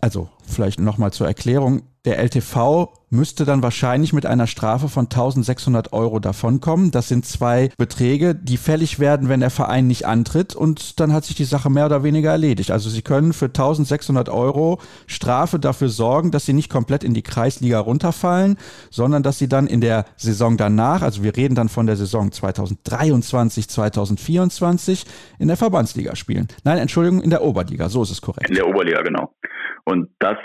[0.01, 5.93] also vielleicht nochmal zur Erklärung, der LTV müsste dann wahrscheinlich mit einer Strafe von 1600
[5.93, 6.89] Euro davonkommen.
[6.89, 11.25] Das sind zwei Beträge, die fällig werden, wenn der Verein nicht antritt und dann hat
[11.25, 12.71] sich die Sache mehr oder weniger erledigt.
[12.71, 17.21] Also sie können für 1600 Euro Strafe dafür sorgen, dass sie nicht komplett in die
[17.21, 18.57] Kreisliga runterfallen,
[18.89, 22.31] sondern dass sie dann in der Saison danach, also wir reden dann von der Saison
[22.31, 25.05] 2023, 2024,
[25.37, 26.47] in der Verbandsliga spielen.
[26.63, 28.49] Nein, Entschuldigung, in der Oberliga, so ist es korrekt.
[28.49, 29.35] In der Oberliga, genau.
[29.83, 30.37] Und das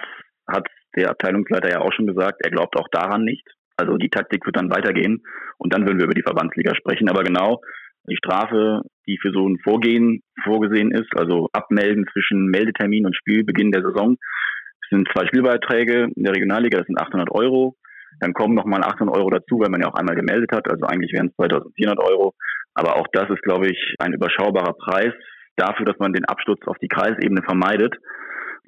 [0.49, 3.47] hat der Abteilungsleiter ja auch schon gesagt, er glaubt auch daran nicht.
[3.77, 5.23] Also die Taktik wird dann weitergehen
[5.59, 7.09] und dann würden wir über die Verbandsliga sprechen.
[7.11, 7.61] Aber genau
[8.09, 13.73] die Strafe, die für so ein Vorgehen vorgesehen ist, also Abmelden zwischen Meldetermin und Spielbeginn
[13.73, 14.17] der Saison,
[14.91, 17.77] sind zwei Spielbeiträge in der Regionalliga, das sind 800 Euro.
[18.21, 20.71] Dann kommen nochmal 800 Euro dazu, weil man ja auch einmal gemeldet hat.
[20.71, 22.35] Also eigentlich wären es 2400 Euro.
[22.75, 25.13] Aber auch das ist, glaube ich, ein überschaubarer Preis
[25.57, 27.95] dafür, dass man den Absturz auf die Kreisebene vermeidet.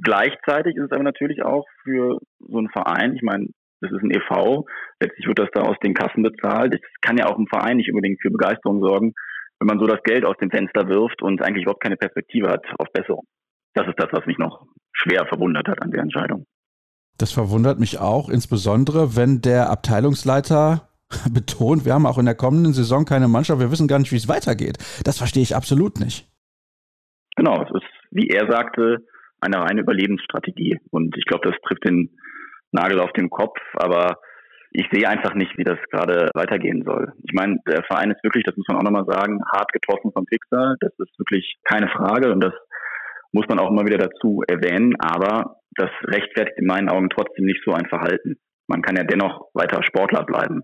[0.03, 3.49] Gleichzeitig ist es aber natürlich auch für so einen Verein, ich meine,
[3.81, 4.65] das ist ein EV,
[5.01, 6.75] letztlich wird das da aus den Kassen bezahlt.
[6.75, 9.13] Das kann ja auch im Verein nicht unbedingt für Begeisterung sorgen,
[9.61, 12.65] wenn man so das Geld aus dem Fenster wirft und eigentlich überhaupt keine Perspektive hat
[12.79, 13.25] auf Besserung.
[13.75, 16.45] Das ist das, was mich noch schwer verwundert hat an der Entscheidung.
[17.19, 20.89] Das verwundert mich auch, insbesondere wenn der Abteilungsleiter
[21.33, 24.17] betont, wir haben auch in der kommenden Saison keine Mannschaft, wir wissen gar nicht, wie
[24.17, 24.79] es weitergeht.
[25.05, 26.29] Das verstehe ich absolut nicht.
[27.37, 28.99] Genau, es ist, wie er sagte,
[29.41, 30.79] eine reine Überlebensstrategie.
[30.91, 32.11] Und ich glaube, das trifft den
[32.73, 34.19] Nagel auf den Kopf, aber
[34.71, 37.13] ich sehe einfach nicht, wie das gerade weitergehen soll.
[37.23, 40.27] Ich meine, der Verein ist wirklich, das muss man auch nochmal sagen, hart getroffen vom
[40.27, 40.77] Fixer.
[40.81, 42.53] Das ist wirklich keine Frage und das
[43.33, 44.95] muss man auch immer wieder dazu erwähnen.
[44.99, 48.37] Aber das rechtfertigt in meinen Augen trotzdem nicht so ein Verhalten.
[48.67, 50.63] Man kann ja dennoch weiter Sportler bleiben.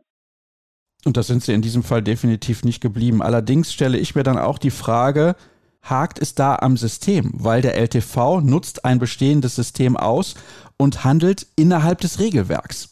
[1.07, 3.23] Und das sind sie in diesem Fall definitiv nicht geblieben.
[3.23, 5.35] Allerdings stelle ich mir dann auch die Frage,
[5.85, 10.35] hakt es da am System, weil der LTV nutzt ein bestehendes System aus
[10.79, 12.91] und handelt innerhalb des Regelwerks.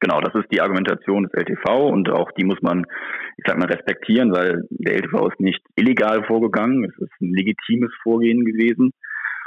[0.00, 2.84] Genau, das ist die Argumentation des LTV und auch die muss man,
[3.36, 7.92] ich sag mal, respektieren, weil der LTV ist nicht illegal vorgegangen, es ist ein legitimes
[8.02, 8.92] Vorgehen gewesen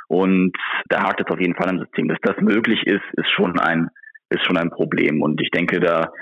[0.08, 0.56] und
[0.88, 2.08] da hakt es auf jeden Fall am System.
[2.08, 3.90] Dass das möglich ist, ist schon ein,
[4.30, 6.14] ist schon ein Problem und ich denke, da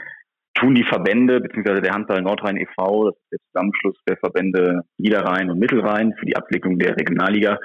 [0.55, 5.49] tun die Verbände, beziehungsweise der Handball Nordrhein e.V., das ist der Zusammenschluss der Verbände Niederrhein
[5.49, 7.57] und Mittelrhein für die Abwicklung der Regionalliga,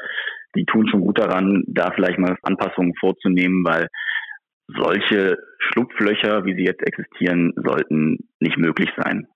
[0.55, 3.89] die tun schon gut daran, da vielleicht mal Anpassungen vorzunehmen, weil
[4.69, 9.27] solche Schlupflöcher, wie sie jetzt existieren, sollten nicht möglich sein.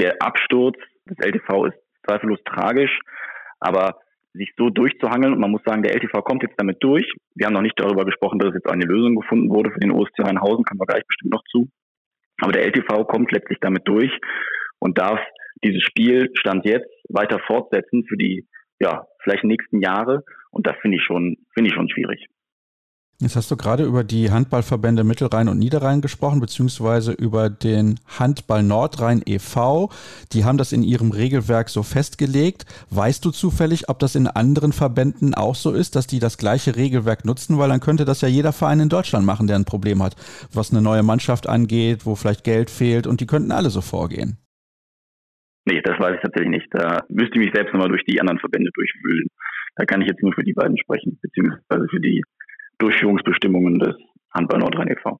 [0.00, 0.76] Der Absturz
[1.08, 2.98] des LTV ist zweifellos tragisch,
[3.60, 3.98] aber
[4.32, 7.04] sich so durchzuhangeln, und man muss sagen, der LTV kommt jetzt damit durch.
[7.34, 10.20] Wir haben noch nicht darüber gesprochen, dass jetzt eine Lösung gefunden wurde für den OSC
[10.20, 11.68] Rheinhausen, kommen wir gleich bestimmt noch zu.
[12.40, 14.12] Aber der LTV kommt letztlich damit durch
[14.78, 15.20] und darf
[15.62, 18.46] dieses Spiel Stand jetzt weiter fortsetzen für die,
[18.80, 20.24] ja, vielleicht nächsten Jahre.
[20.50, 22.26] Und das finde ich schon, finde ich schon schwierig.
[23.22, 28.62] Jetzt hast du gerade über die Handballverbände Mittelrhein und Niederrhein gesprochen, beziehungsweise über den Handball
[28.62, 29.90] Nordrhein e.V.
[30.32, 32.64] Die haben das in ihrem Regelwerk so festgelegt.
[32.88, 36.76] Weißt du zufällig, ob das in anderen Verbänden auch so ist, dass die das gleiche
[36.76, 37.58] Regelwerk nutzen?
[37.58, 40.16] Weil dann könnte das ja jeder Verein in Deutschland machen, der ein Problem hat,
[40.54, 44.38] was eine neue Mannschaft angeht, wo vielleicht Geld fehlt und die könnten alle so vorgehen.
[45.66, 46.68] Nee, das weiß ich tatsächlich nicht.
[46.70, 49.28] Da müsste ich mich selbst nochmal durch die anderen Verbände durchwühlen.
[49.76, 52.22] Da kann ich jetzt nur für die beiden sprechen, beziehungsweise für die
[52.80, 53.94] Durchführungsbestimmungen des
[54.32, 55.18] Handball Nordrhein e.V.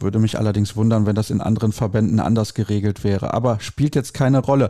[0.00, 3.32] Würde mich allerdings wundern, wenn das in anderen Verbänden anders geregelt wäre.
[3.34, 4.68] Aber spielt jetzt keine Rolle.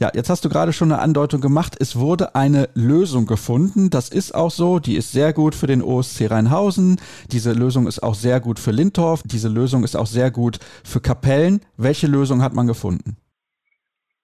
[0.00, 1.76] Ja, jetzt hast du gerade schon eine Andeutung gemacht.
[1.78, 3.90] Es wurde eine Lösung gefunden.
[3.90, 4.80] Das ist auch so.
[4.80, 7.00] Die ist sehr gut für den OSC Rheinhausen.
[7.30, 9.22] Diese Lösung ist auch sehr gut für Lindorf.
[9.24, 11.60] Diese Lösung ist auch sehr gut für Kapellen.
[11.76, 13.16] Welche Lösung hat man gefunden?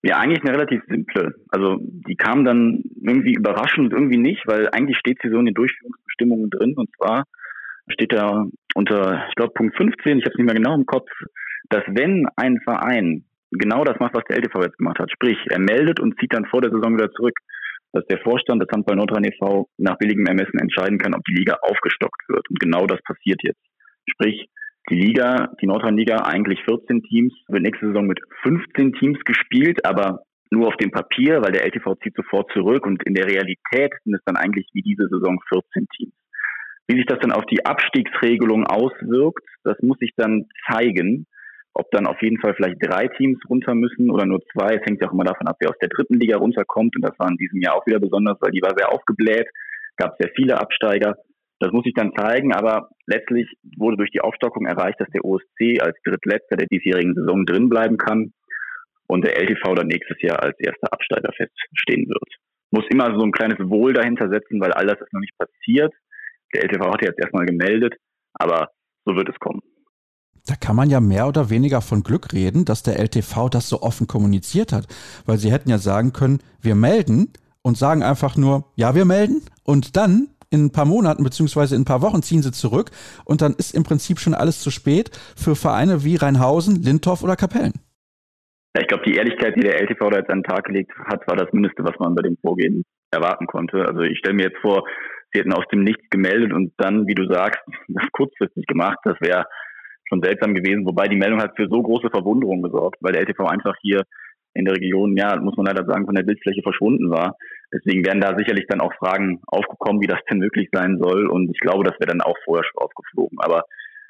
[0.03, 1.34] Ja, eigentlich eine relativ simple.
[1.49, 5.55] Also die kam dann irgendwie überraschend irgendwie nicht, weil eigentlich steht sie so in den
[5.55, 6.74] Durchführungsbestimmungen drin.
[6.76, 7.24] Und zwar
[7.88, 11.11] steht da unter, ich glaube, Punkt 15, ich habe es nicht mehr genau im Kopf,
[11.70, 15.59] dass wenn ein Verein genau das macht, was der LTV jetzt gemacht hat, sprich, er
[15.59, 17.36] meldet und zieht dann vor der Saison wieder zurück,
[17.92, 19.68] dass der Vorstand des Handball Nordrhein e.V.
[19.78, 22.49] nach billigem Ermessen entscheiden kann, ob die Liga aufgestockt wird.
[22.51, 23.64] Und genau das passiert jetzt.
[24.11, 24.46] Sprich,
[24.91, 30.22] die Liga, die Nordrhein-Liga, eigentlich 14 Teams, wird nächste Saison mit 15 Teams gespielt, aber
[30.51, 34.14] nur auf dem Papier, weil der LTV zieht sofort zurück und in der Realität sind
[34.14, 36.14] es dann eigentlich wie diese Saison 14 Teams.
[36.86, 41.26] Wie sich das dann auf die Abstiegsregelung auswirkt, das muss sich dann zeigen,
[41.74, 44.74] ob dann auf jeden Fall vielleicht drei Teams runter müssen oder nur zwei.
[44.74, 47.18] Es hängt ja auch immer davon ab, wer aus der dritten Liga runterkommt und das
[47.18, 49.47] war in diesem Jahr auch wieder besonders, weil die war sehr aufgebläht,
[49.97, 51.16] gab sehr viele Absteiger.
[51.61, 55.80] Das muss sich dann zeigen, aber letztlich wurde durch die Aufstockung erreicht, dass der OSC
[55.80, 58.32] als Drittletzter der diesjährigen Saison drin bleiben kann
[59.09, 62.28] und der LTV dann nächstes Jahr als erster Absteiger feststehen wird.
[62.70, 65.92] Muss immer so ein kleines Wohl dahinter setzen, weil all das ist noch nicht passiert.
[66.54, 67.94] Der LTV hat jetzt erstmal gemeldet,
[68.34, 68.70] aber
[69.04, 69.62] so wird es kommen.
[70.46, 73.82] Da kann man ja mehr oder weniger von Glück reden, dass der LTV das so
[73.82, 74.86] offen kommuniziert hat,
[75.26, 77.32] weil sie hätten ja sagen können, wir melden
[77.62, 81.82] und sagen einfach nur, ja, wir melden und dann in ein paar Monaten beziehungsweise in
[81.82, 82.90] ein paar Wochen ziehen sie zurück
[83.24, 87.36] und dann ist im Prinzip schon alles zu spät für Vereine wie Rheinhausen, Lindorf oder
[87.36, 87.74] Kapellen.
[88.78, 91.36] Ich glaube, die Ehrlichkeit, die der LTV da jetzt an den Tag gelegt hat, war
[91.36, 93.84] das Mindeste, was man bei dem Vorgehen erwarten konnte.
[93.86, 94.84] Also ich stelle mir jetzt vor,
[95.32, 98.99] sie hätten aus dem Nichts gemeldet und dann, wie du sagst, das kurzfristig gemacht.
[99.05, 99.46] Das wäre
[100.09, 103.46] schon seltsam gewesen, wobei die Meldung hat für so große Verwunderung gesorgt, weil der LTV
[103.46, 104.05] einfach hier
[104.55, 107.36] in der Region, ja, muss man leider sagen, von der Bildfläche verschwunden war.
[107.73, 111.27] Deswegen werden da sicherlich dann auch Fragen aufgekommen, wie das denn möglich sein soll.
[111.27, 113.39] Und ich glaube, das wäre dann auch vorher schon aufgeflogen.
[113.41, 113.64] Aber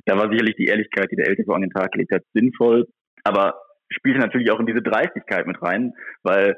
[0.06, 2.86] da war sicherlich die Ehrlichkeit, die der LTV an den Tag gelegt hat, sinnvoll.
[3.24, 3.54] Aber
[3.90, 5.92] spielte natürlich auch in diese Dreistigkeit mit rein,
[6.22, 6.56] weil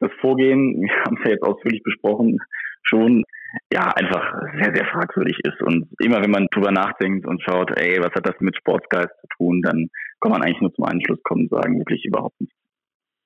[0.00, 2.38] das Vorgehen, wir haben es ja jetzt ausführlich besprochen,
[2.82, 3.24] schon
[3.72, 4.22] ja einfach
[4.60, 5.60] sehr, sehr fragwürdig ist.
[5.62, 9.26] Und immer wenn man drüber nachdenkt und schaut, ey, was hat das mit Sportsgeist zu
[9.36, 9.88] tun, dann
[10.20, 12.54] kann man eigentlich nur zum Einschluss kommen und sagen, wirklich überhaupt nichts.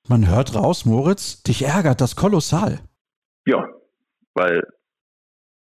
[0.09, 2.79] Man hört raus, Moritz, dich ärgert das kolossal.
[3.47, 3.69] Ja,
[4.35, 4.67] weil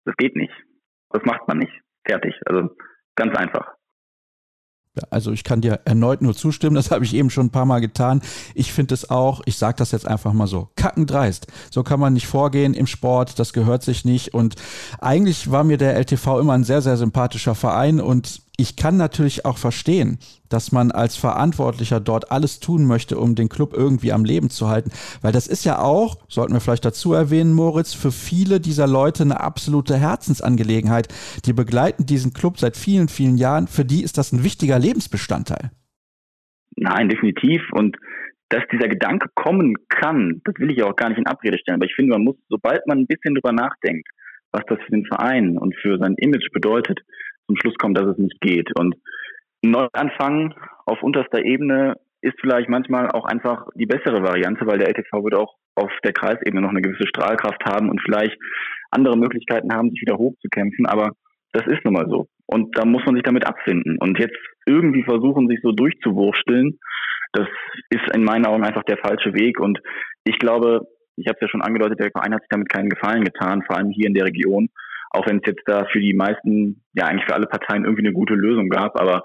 [0.05, 0.53] das geht nicht.
[1.11, 1.73] Das macht man nicht.
[2.05, 2.35] Fertig.
[2.47, 2.75] Also
[3.15, 3.77] ganz einfach.
[5.11, 7.81] Also ich kann dir erneut nur zustimmen, das habe ich eben schon ein paar Mal
[7.81, 8.23] getan.
[8.55, 11.49] Ich finde es auch, ich sage das jetzt einfach mal so, kackendreist.
[11.71, 14.33] So kann man nicht vorgehen im Sport, das gehört sich nicht.
[14.33, 14.55] Und
[14.99, 19.45] eigentlich war mir der LTV immer ein sehr, sehr sympathischer Verein und ich kann natürlich
[19.45, 24.25] auch verstehen, dass man als Verantwortlicher dort alles tun möchte, um den Club irgendwie am
[24.25, 24.91] Leben zu halten.
[25.21, 29.25] Weil das ist ja auch, sollten wir vielleicht dazu erwähnen, Moritz, für viele dieser Leute
[29.25, 31.09] eine absolute Herzensangelegenheit.
[31.45, 33.67] Die begleiten diesen Club seit vielen, vielen Jahren.
[33.67, 35.71] Für die ist das ein wichtiger Lebensbestandteil.
[36.77, 37.63] Nein, definitiv.
[37.73, 37.97] Und
[38.49, 41.77] dass dieser Gedanke kommen kann, das will ich auch gar nicht in Abrede stellen.
[41.77, 44.09] Aber ich finde, man muss, sobald man ein bisschen drüber nachdenkt,
[44.53, 47.01] was das für den Verein und für sein Image bedeutet,
[47.47, 48.71] zum Schluss kommen, dass es nicht geht.
[48.79, 48.95] Und
[49.63, 55.25] Neuanfang auf unterster Ebene ist vielleicht manchmal auch einfach die bessere Variante, weil der LTV
[55.25, 58.37] wird auch auf der Kreisebene noch eine gewisse Strahlkraft haben und vielleicht
[58.91, 60.87] andere Möglichkeiten haben, sich wieder hochzukämpfen.
[60.87, 61.13] Aber
[61.53, 62.27] das ist nun mal so.
[62.47, 63.99] Und da muss man sich damit abfinden.
[63.99, 64.37] Und jetzt
[64.67, 66.79] irgendwie versuchen, sich so durchzuwursteln,
[67.33, 67.49] das
[67.91, 69.61] ist in meinen Augen einfach der falsche Weg.
[69.61, 69.79] Und
[70.25, 70.87] ich glaube,
[71.17, 73.77] ich habe es ja schon angedeutet, der Verein hat sich damit keinen Gefallen getan, vor
[73.77, 74.69] allem hier in der Region.
[75.11, 78.13] Auch wenn es jetzt da für die meisten, ja eigentlich für alle Parteien irgendwie eine
[78.13, 79.01] gute Lösung gab.
[79.01, 79.23] Aber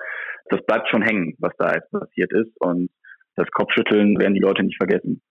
[0.50, 2.52] das bleibt schon hängen, was da jetzt passiert ist.
[2.60, 2.90] Und
[3.36, 5.22] das Kopfschütteln werden die Leute nicht vergessen.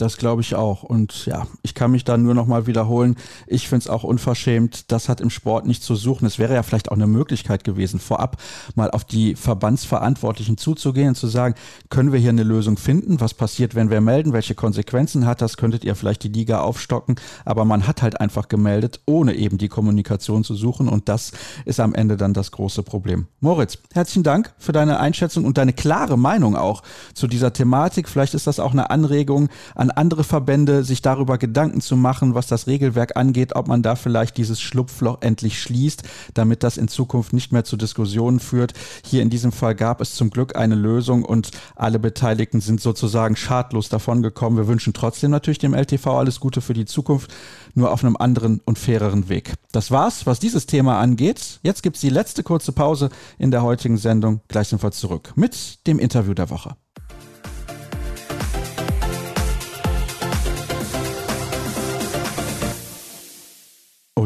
[0.00, 0.82] Das glaube ich auch.
[0.82, 3.16] Und ja, ich kann mich da nur noch mal wiederholen.
[3.46, 4.90] Ich finde es auch unverschämt.
[4.90, 6.24] Das hat im Sport nicht zu suchen.
[6.24, 8.38] Es wäre ja vielleicht auch eine Möglichkeit gewesen, vorab
[8.74, 11.54] mal auf die Verbandsverantwortlichen zuzugehen und zu sagen,
[11.90, 13.20] können wir hier eine Lösung finden?
[13.20, 14.32] Was passiert, wenn wir melden?
[14.32, 15.58] Welche Konsequenzen hat das?
[15.58, 17.16] Könntet ihr vielleicht die Liga aufstocken?
[17.44, 20.88] Aber man hat halt einfach gemeldet, ohne eben die Kommunikation zu suchen.
[20.88, 21.32] Und das
[21.66, 23.26] ist am Ende dann das große Problem.
[23.40, 26.82] Moritz, herzlichen Dank für deine Einschätzung und deine klare Meinung auch
[27.12, 28.08] zu dieser Thematik.
[28.08, 32.46] Vielleicht ist das auch eine Anregung an andere Verbände, sich darüber Gedanken zu machen, was
[32.46, 36.02] das Regelwerk angeht, ob man da vielleicht dieses Schlupfloch endlich schließt,
[36.34, 38.74] damit das in Zukunft nicht mehr zu Diskussionen führt.
[39.04, 43.36] Hier in diesem Fall gab es zum Glück eine Lösung und alle Beteiligten sind sozusagen
[43.36, 44.58] schadlos davongekommen.
[44.58, 47.32] Wir wünschen trotzdem natürlich dem LTV alles Gute für die Zukunft,
[47.74, 49.54] nur auf einem anderen und faireren Weg.
[49.72, 51.60] Das war's, was dieses Thema angeht.
[51.62, 54.40] Jetzt gibt's die letzte kurze Pause in der heutigen Sendung.
[54.48, 56.76] Gleich sind wir zurück mit dem Interview der Woche.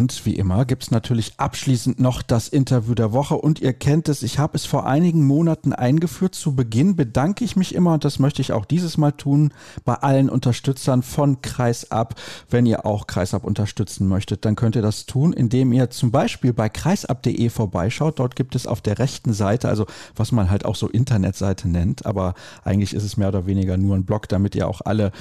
[0.05, 3.37] Und wie immer gibt es natürlich abschließend noch das Interview der Woche.
[3.37, 6.35] Und ihr kennt es, ich habe es vor einigen Monaten eingeführt.
[6.35, 9.55] Zu Beginn bedanke ich mich immer, und das möchte ich auch dieses Mal tun,
[9.87, 12.21] bei allen Unterstützern von Kreisab.
[12.51, 16.53] Wenn ihr auch Kreisab unterstützen möchtet, dann könnt ihr das tun, indem ihr zum Beispiel
[16.53, 18.19] bei kreisab.de vorbeischaut.
[18.19, 22.05] Dort gibt es auf der rechten Seite, also was man halt auch so Internetseite nennt,
[22.05, 25.13] aber eigentlich ist es mehr oder weniger nur ein Blog, damit ihr auch alle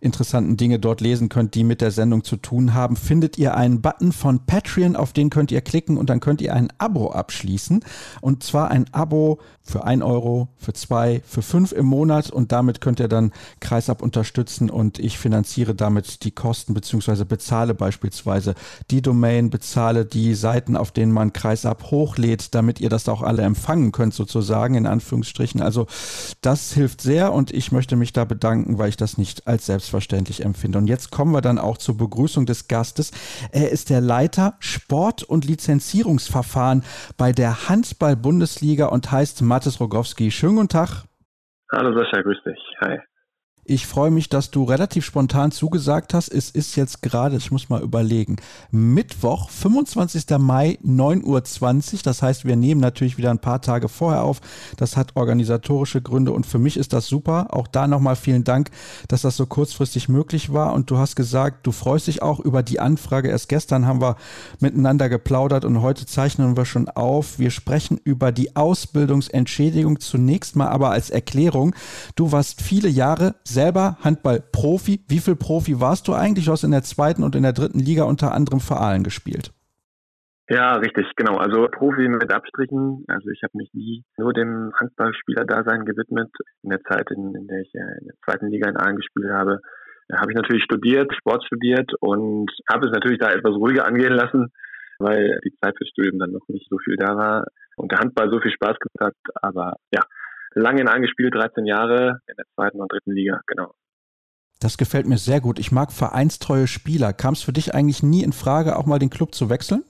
[0.00, 3.82] interessanten Dinge dort lesen könnt, die mit der Sendung zu tun haben, findet ihr einen
[3.82, 7.84] Button von Patreon, auf den könnt ihr klicken und dann könnt ihr ein Abo abschließen.
[8.20, 12.80] Und zwar ein Abo für ein Euro, für zwei, für fünf im Monat und damit
[12.80, 18.54] könnt ihr dann Kreisab unterstützen und ich finanziere damit die Kosten beziehungsweise bezahle beispielsweise
[18.90, 23.42] die Domain, bezahle die Seiten, auf denen man Kreisab hochlädt, damit ihr das auch alle
[23.42, 25.60] empfangen könnt sozusagen in Anführungsstrichen.
[25.60, 25.86] Also
[26.40, 30.44] das hilft sehr und ich möchte mich da bedanken, weil ich das nicht als selbstverständlich
[30.44, 30.78] empfinde.
[30.78, 33.12] Und jetzt kommen wir dann auch zur Begrüßung des Gastes.
[33.52, 34.19] Er ist der Leiter
[34.58, 36.84] Sport- und Lizenzierungsverfahren
[37.16, 40.30] bei der Handball-Bundesliga und heißt Mathis Rogowski.
[40.30, 41.04] Schönen guten Tag.
[41.72, 42.58] Hallo Sascha, grüß dich.
[42.80, 42.98] Hi.
[43.64, 46.32] Ich freue mich, dass du relativ spontan zugesagt hast.
[46.32, 48.36] Es ist jetzt gerade, ich muss mal überlegen,
[48.70, 50.24] Mittwoch, 25.
[50.38, 51.24] Mai, 9.20
[51.94, 52.00] Uhr.
[52.02, 54.40] Das heißt, wir nehmen natürlich wieder ein paar Tage vorher auf.
[54.78, 57.48] Das hat organisatorische Gründe und für mich ist das super.
[57.50, 58.70] Auch da nochmal vielen Dank,
[59.08, 60.72] dass das so kurzfristig möglich war.
[60.72, 63.28] Und du hast gesagt, du freust dich auch über die Anfrage.
[63.28, 64.16] Erst gestern haben wir
[64.58, 67.38] miteinander geplaudert und heute zeichnen wir schon auf.
[67.38, 71.74] Wir sprechen über die Ausbildungsentschädigung zunächst mal aber als Erklärung.
[72.16, 75.00] Du warst viele Jahre selber Handball-Profi.
[75.08, 76.46] Wie viel Profi warst du eigentlich?
[76.46, 79.52] Du hast in der zweiten und in der dritten Liga unter anderem für Aalen gespielt.
[80.48, 81.36] Ja, richtig, genau.
[81.36, 83.04] Also Profi mit Abstrichen.
[83.06, 86.30] Also ich habe mich nie nur dem Handballspieler-Dasein gewidmet.
[86.62, 89.60] In der Zeit, in, in, der ich in der zweiten Liga in Aalen gespielt habe,
[90.12, 94.52] habe ich natürlich studiert, Sport studiert und habe es natürlich da etwas ruhiger angehen lassen,
[94.98, 97.44] weil die Zeit fürs Studium dann noch nicht so viel da war
[97.76, 99.34] und der Handball so viel Spaß gemacht hat.
[99.42, 100.02] Aber ja,
[100.54, 103.74] lange in angespielt, 13 Jahre in der zweiten und dritten Liga, genau.
[104.60, 105.58] Das gefällt mir sehr gut.
[105.58, 107.14] Ich mag vereinstreue Spieler.
[107.14, 109.84] Kam es für dich eigentlich nie in Frage, auch mal den Club zu wechseln?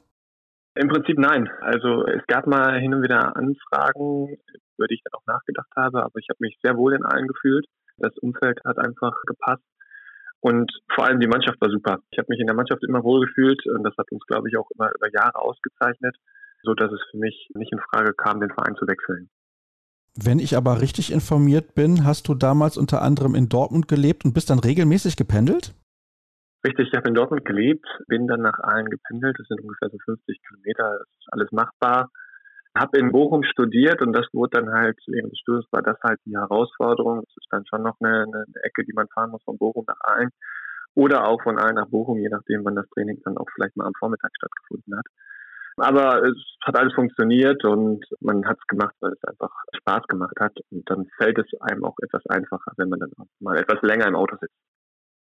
[0.77, 1.51] Im Prinzip nein.
[1.61, 4.37] Also es gab mal hin und wieder Anfragen,
[4.79, 7.27] über die ich dann auch nachgedacht habe, aber ich habe mich sehr wohl in allen
[7.27, 7.67] gefühlt.
[7.99, 9.65] Das Umfeld hat einfach gepasst.
[10.41, 11.99] Und vor allem die Mannschaft war super.
[12.13, 14.57] Ich habe mich in der Mannschaft immer wohl gefühlt und das hat uns, glaube ich,
[14.57, 16.17] auch immer über Jahre ausgezeichnet,
[16.63, 19.29] so dass es für mich nicht in Frage kam, den Verein zu wechseln.
[20.17, 24.35] Wenn ich aber richtig informiert bin, hast du damals unter anderem in Dortmund gelebt und
[24.35, 25.75] bist dann regelmäßig gependelt?
[26.67, 29.37] Richtig, ich habe in Dortmund gelebt, bin dann nach Aalen gependelt.
[29.39, 32.11] Das sind ungefähr so 50 Kilometer, das ist alles machbar.
[32.77, 36.21] Habe in Bochum studiert und das wurde dann halt, während des Studiums war das halt
[36.27, 37.23] die Herausforderung.
[37.25, 39.99] Das ist dann schon noch eine, eine Ecke, die man fahren muss von Bochum nach
[40.01, 40.31] Aalen.
[40.95, 43.87] Oder auch von Aalen nach Bochum, je nachdem, wann das Training dann auch vielleicht mal
[43.87, 45.07] am Vormittag stattgefunden hat.
[45.77, 50.35] Aber es hat alles funktioniert und man hat es gemacht, weil es einfach Spaß gemacht
[50.39, 50.53] hat.
[50.71, 54.07] Und dann fällt es einem auch etwas einfacher, wenn man dann auch mal etwas länger
[54.07, 54.55] im Auto sitzt.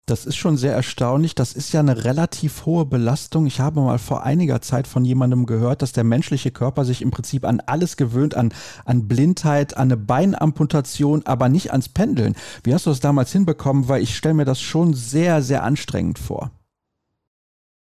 [0.09, 1.34] Das ist schon sehr erstaunlich.
[1.34, 3.45] Das ist ja eine relativ hohe Belastung.
[3.45, 7.11] Ich habe mal vor einiger Zeit von jemandem gehört, dass der menschliche Körper sich im
[7.11, 8.55] Prinzip an alles gewöhnt, an,
[8.86, 12.36] an Blindheit, an eine Beinamputation, aber nicht ans Pendeln.
[12.64, 13.91] Wie hast du das damals hinbekommen?
[13.91, 16.53] Weil ich stelle mir das schon sehr, sehr anstrengend vor.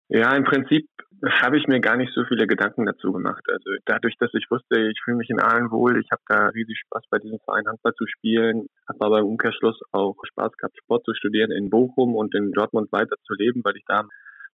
[0.09, 0.87] Ja, im Prinzip
[1.23, 3.45] habe ich mir gar nicht so viele Gedanken dazu gemacht.
[3.49, 6.79] Also dadurch, dass ich wusste, ich fühle mich in allen wohl, ich habe da riesig
[6.79, 11.05] Spaß bei diesem Verein Handball zu spielen, habe aber im Umkehrschluss auch Spaß gehabt, Sport
[11.05, 14.05] zu studieren in Bochum und in Dortmund weiter zu leben, weil ich da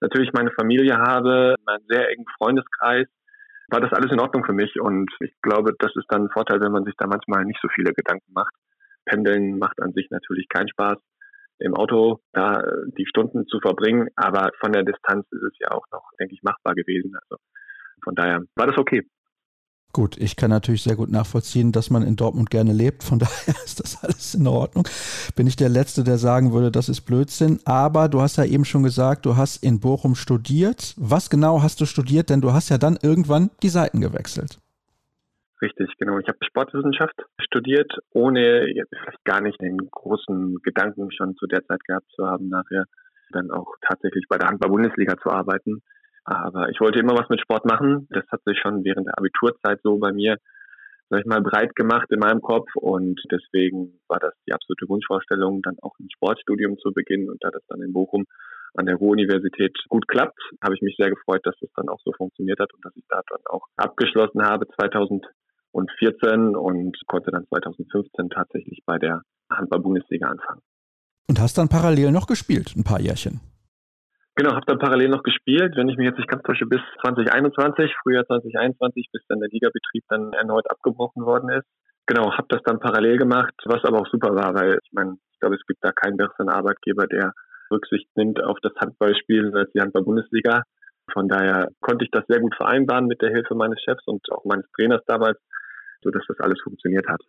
[0.02, 3.08] natürlich meine Familie habe, meinen sehr engen Freundeskreis,
[3.70, 6.62] war das alles in Ordnung für mich und ich glaube, das ist dann ein Vorteil,
[6.62, 8.54] wenn man sich da manchmal nicht so viele Gedanken macht.
[9.06, 10.98] Pendeln macht an sich natürlich keinen Spaß
[11.60, 12.62] im Auto da
[12.98, 16.44] die Stunden zu verbringen, aber von der Distanz ist es ja auch noch, denke ich,
[16.44, 17.14] machbar gewesen.
[17.24, 17.42] Also
[18.04, 19.04] von daher war das okay.
[19.96, 23.02] Gut, ich kann natürlich sehr gut nachvollziehen, dass man in Dortmund gerne lebt.
[23.02, 24.86] Von daher ist das alles in Ordnung.
[25.38, 27.62] Bin ich der Letzte, der sagen würde, das ist Blödsinn.
[27.64, 30.94] Aber du hast ja eben schon gesagt, du hast in Bochum studiert.
[30.98, 32.30] Was genau hast du studiert?
[32.30, 34.60] Denn du hast ja dann irgendwann die Seiten gewechselt.
[35.62, 36.20] Richtig, genau.
[36.20, 41.84] Ich habe Sportwissenschaft studiert, ohne vielleicht gar nicht den großen Gedanken schon zu der Zeit
[41.86, 42.86] gehabt zu haben, nachher
[43.32, 45.82] dann auch tatsächlich bei der Handball-Bundesliga zu arbeiten.
[46.26, 48.08] Aber ich wollte immer was mit Sport machen.
[48.10, 50.38] Das hat sich schon während der Abiturzeit so bei mir,
[51.10, 52.68] sag ich mal, breit gemacht in meinem Kopf.
[52.76, 57.30] Und deswegen war das die absolute Wunschvorstellung, dann auch ein Sportstudium zu beginnen.
[57.30, 58.26] Und da das dann in Bochum
[58.74, 62.12] an der Ruhr-Universität gut klappt, habe ich mich sehr gefreut, dass das dann auch so
[62.12, 65.26] funktioniert hat und dass ich da dann auch abgeschlossen habe 2000
[65.76, 70.62] und 14 und konnte dann 2015 tatsächlich bei der Handball-Bundesliga anfangen.
[71.28, 73.42] Und hast dann parallel noch gespielt, ein paar Jährchen?
[74.36, 77.94] Genau, habe dann parallel noch gespielt, wenn ich mich jetzt nicht ganz täusche, bis 2021,
[78.02, 81.68] Frühjahr 2021, bis dann der Ligabetrieb dann erneut abgebrochen worden ist.
[82.06, 85.40] Genau, habe das dann parallel gemacht, was aber auch super war, weil ich meine, ich
[85.40, 87.34] glaube, es gibt da keinen besseren Arbeitgeber, der
[87.72, 90.64] Rücksicht nimmt auf das Handballspiel als die Handball-Bundesliga.
[91.12, 94.46] Von daher konnte ich das sehr gut vereinbaren mit der Hilfe meines Chefs und auch
[94.46, 95.38] meines Trainers damals
[96.06, 97.22] sodass das alles funktioniert hat.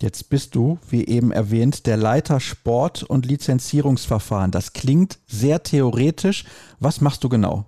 [0.00, 4.50] Jetzt bist du, wie eben erwähnt, der Leiter Sport und Lizenzierungsverfahren.
[4.50, 6.44] Das klingt sehr theoretisch.
[6.80, 7.66] Was machst du genau?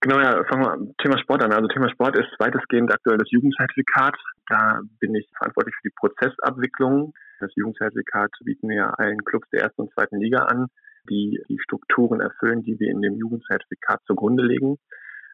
[0.00, 1.52] Genau, ja, fangen wir am Thema Sport an.
[1.52, 4.16] Also Thema Sport ist weitestgehend aktuell das Jugendzertifikat.
[4.48, 7.12] Da bin ich verantwortlich für die Prozessabwicklung.
[7.38, 10.66] Das Jugendzertifikat bieten wir allen Clubs der ersten und zweiten Liga an,
[11.08, 14.78] die die Strukturen erfüllen, die wir in dem Jugendzertifikat zugrunde legen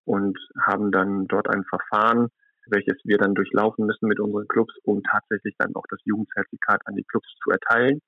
[0.04, 2.28] und haben dann dort ein Verfahren,
[2.70, 6.94] welches wir dann durchlaufen müssen mit unseren Clubs, um tatsächlich dann auch das Jugendzertifikat an
[6.94, 8.00] die Clubs zu erteilen.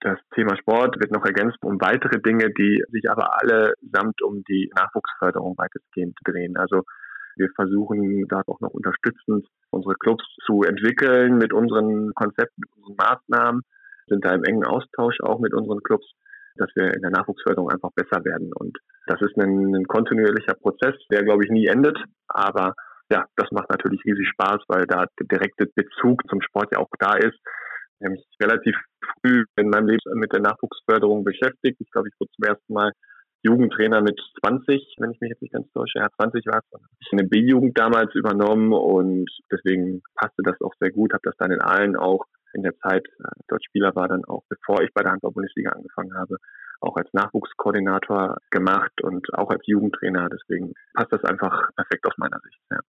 [0.00, 4.42] Das Thema Sport wird noch ergänzt um weitere Dinge, die sich aber alle samt um
[4.48, 6.56] die Nachwuchsförderung weitestgehend drehen.
[6.56, 6.82] Also
[7.36, 12.96] wir versuchen da auch noch unterstützend unsere Clubs zu entwickeln mit unseren Konzepten, mit unseren
[12.96, 13.62] Maßnahmen,
[14.08, 16.06] sind da im engen Austausch auch mit unseren Clubs,
[16.56, 18.52] dass wir in der Nachwuchsförderung einfach besser werden.
[18.52, 22.74] Und das ist ein, ein kontinuierlicher Prozess, der, glaube ich, nie endet, aber
[23.10, 26.88] ja, das macht natürlich riesig Spaß, weil da der direkte Bezug zum Sport ja auch
[26.98, 27.38] da ist.
[27.98, 28.76] Ich habe mich relativ
[29.20, 31.80] früh in meinem Leben mit der Nachwuchsförderung beschäftigt.
[31.80, 32.92] Ich glaube, ich wurde zum ersten Mal
[33.44, 35.98] Jugendtrainer mit 20, wenn ich mich jetzt nicht ganz täusche.
[35.98, 36.80] Ja, 20 war es.
[37.00, 41.12] Ich eine B-Jugend damals übernommen und deswegen passte das auch sehr gut.
[41.12, 42.24] Habe das dann in allen auch
[42.54, 46.14] in der Zeit äh, dort Spieler war, dann auch bevor ich bei der Handball-Bundesliga angefangen
[46.14, 46.36] habe,
[46.82, 50.28] auch als Nachwuchskoordinator gemacht und auch als Jugendtrainer.
[50.28, 52.60] Deswegen passt das einfach perfekt aus meiner Sicht.
[52.70, 52.80] Ja.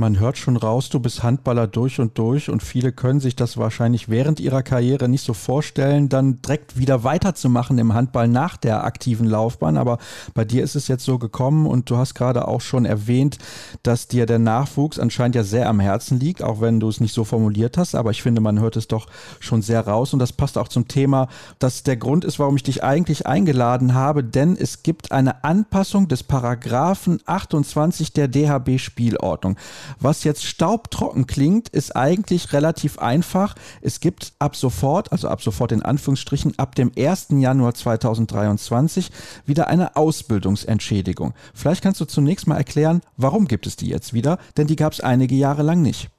[0.00, 3.56] Man hört schon raus, du bist Handballer durch und durch und viele können sich das
[3.56, 8.84] wahrscheinlich während ihrer Karriere nicht so vorstellen, dann direkt wieder weiterzumachen im Handball nach der
[8.84, 9.76] aktiven Laufbahn.
[9.76, 9.98] Aber
[10.34, 13.38] bei dir ist es jetzt so gekommen und du hast gerade auch schon erwähnt,
[13.82, 17.12] dass dir der Nachwuchs anscheinend ja sehr am Herzen liegt, auch wenn du es nicht
[17.12, 17.96] so formuliert hast.
[17.96, 19.08] Aber ich finde, man hört es doch
[19.40, 21.26] schon sehr raus und das passt auch zum Thema,
[21.58, 26.06] dass der Grund ist, warum ich dich eigentlich eingeladen habe, denn es gibt eine Anpassung
[26.06, 29.56] des Paragraphen 28 der DHB-Spielordnung.
[30.00, 33.54] Was jetzt staubtrocken klingt, ist eigentlich relativ einfach.
[33.82, 37.28] Es gibt ab sofort, also ab sofort in Anführungsstrichen, ab dem 1.
[37.30, 39.10] Januar 2023
[39.46, 41.34] wieder eine Ausbildungsentschädigung.
[41.54, 44.38] Vielleicht kannst du zunächst mal erklären, warum gibt es die jetzt wieder?
[44.56, 46.10] Denn die gab es einige Jahre lang nicht.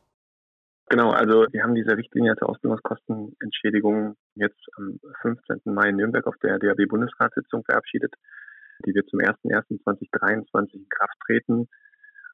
[0.89, 5.61] Genau, also wir haben diese Richtlinie zur Ausbildungskostenentschädigung jetzt am 15.
[5.65, 8.15] Mai in Nürnberg auf der DAB-Bundesratssitzung verabschiedet.
[8.85, 11.67] Die wird zum 01.01.2023 in Kraft treten.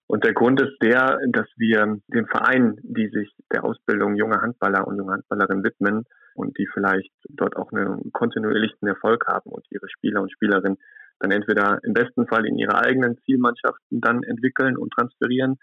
[0.07, 4.87] Und der Grund ist der, dass wir den Vereinen, die sich der Ausbildung junger Handballer
[4.87, 9.89] und junger Handballerinnen widmen und die vielleicht dort auch einen kontinuierlichen Erfolg haben und ihre
[9.89, 10.77] Spieler und Spielerinnen
[11.19, 15.57] dann entweder im besten Fall in ihre eigenen Zielmannschaften dann entwickeln und transferieren,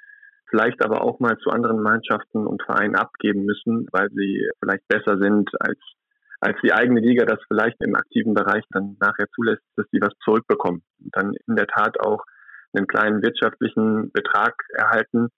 [0.48, 5.18] vielleicht aber auch mal zu anderen Mannschaften und Vereinen abgeben müssen, weil sie vielleicht besser
[5.18, 5.78] sind als
[6.42, 10.12] als die eigene Liga das vielleicht im aktiven Bereich dann nachher zulässt, dass die was
[10.24, 10.82] zurückbekommen.
[10.98, 12.24] Und dann in der Tat auch
[12.74, 15.28] einen kleinen wirtschaftlichen Betrag erhalten.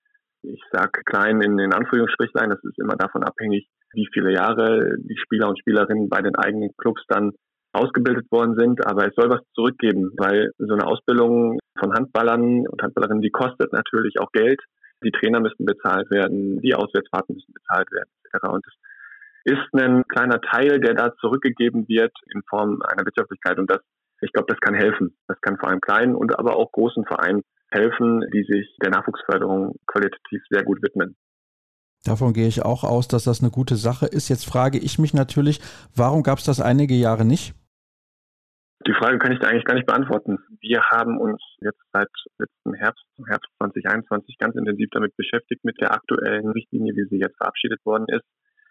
[0.43, 5.16] Ich sage klein in den Anführungsstrichlein, das ist immer davon abhängig, wie viele Jahre die
[5.16, 7.32] Spieler und Spielerinnen bei den eigenen Clubs dann
[7.72, 12.82] ausgebildet worden sind, aber es soll was zurückgeben, weil so eine Ausbildung von Handballern und
[12.82, 14.61] Handballerinnen, die kostet natürlich auch Geld.
[15.03, 18.49] Die Trainer müssen bezahlt werden, die Auswärtsfahrten müssen bezahlt werden, etc.
[18.49, 18.64] Und
[19.45, 23.59] es ist ein kleiner Teil, der da zurückgegeben wird in Form einer Wirtschaftlichkeit.
[23.59, 23.80] Und das,
[24.25, 25.16] ich glaube, das kann helfen.
[25.29, 29.77] Das kann vor allem kleinen und aber auch großen Vereinen helfen, die sich der Nachwuchsförderung
[29.87, 31.16] qualitativ sehr gut widmen.
[32.05, 34.29] Davon gehe ich auch aus, dass das eine gute Sache ist.
[34.29, 35.61] Jetzt frage ich mich natürlich,
[35.95, 37.55] warum gab es das einige Jahre nicht?
[38.87, 40.39] Die Frage kann ich da eigentlich gar nicht beantworten.
[40.61, 45.93] Wir haben uns jetzt seit letzten Herbst, Herbst 2021 ganz intensiv damit beschäftigt mit der
[45.93, 48.25] aktuellen Richtlinie, wie sie jetzt verabschiedet worden ist.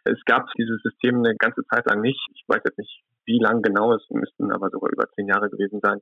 [0.04, 2.20] Es gab dieses System eine ganze Zeit lang nicht.
[2.36, 5.80] Ich weiß jetzt nicht, wie lang genau, es müssten aber sogar über zehn Jahre gewesen
[5.82, 6.00] sein.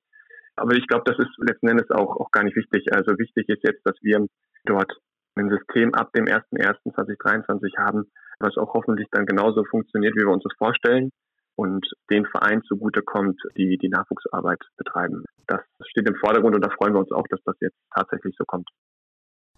[0.55, 2.93] Aber ich glaube, das ist letzten Endes auch, auch gar nicht wichtig.
[2.93, 4.25] Also wichtig ist jetzt, dass wir
[4.65, 4.91] dort
[5.35, 10.43] ein System ab dem 01.01.2023 haben, was auch hoffentlich dann genauso funktioniert, wie wir uns
[10.43, 11.11] das vorstellen
[11.55, 15.23] und den Verein zugutekommt, die die Nachwuchsarbeit betreiben.
[15.47, 18.45] Das steht im Vordergrund und da freuen wir uns auch, dass das jetzt tatsächlich so
[18.45, 18.67] kommt.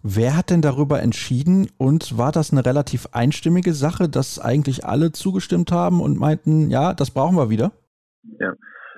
[0.06, 5.12] Wer hat denn darüber entschieden und war das eine relativ einstimmige Sache, dass eigentlich alle
[5.12, 7.72] zugestimmt haben und meinten, ja, das brauchen wir wieder?
[8.38, 8.52] Ja,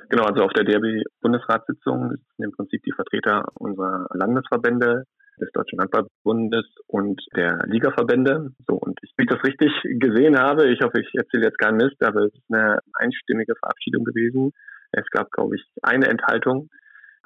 [0.09, 0.24] genau.
[0.24, 5.04] Also auf der DRB-Bundesratssitzung sind im Prinzip die Vertreter unserer Landesverbände
[5.40, 8.50] des Deutschen Handballbundes und der Ligaverbände.
[8.66, 11.76] So, und ich, wie ich das richtig gesehen habe, ich hoffe, ich erzähle jetzt keinen
[11.76, 14.50] Mist, aber es ist eine einstimmige Verabschiedung gewesen.
[14.90, 16.68] Es gab, glaube ich, eine Enthaltung.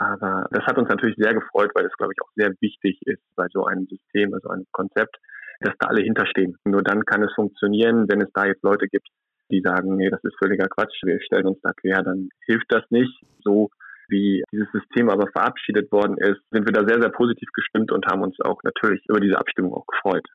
[0.01, 3.23] Aber das hat uns natürlich sehr gefreut, weil es, glaube ich, auch sehr wichtig ist
[3.37, 5.17] bei so einem System, also einem Konzept,
[5.61, 6.57] dass da alle hinterstehen.
[6.65, 9.07] Nur dann kann es funktionieren, wenn es da jetzt Leute gibt,
[9.51, 12.83] die sagen, nee, das ist völliger Quatsch, wir stellen uns da quer, dann hilft das
[12.89, 13.13] nicht.
[13.45, 13.69] So
[14.09, 18.07] wie dieses System aber verabschiedet worden ist, sind wir da sehr, sehr positiv gestimmt und
[18.07, 20.27] haben uns auch natürlich über diese Abstimmung auch gefreut.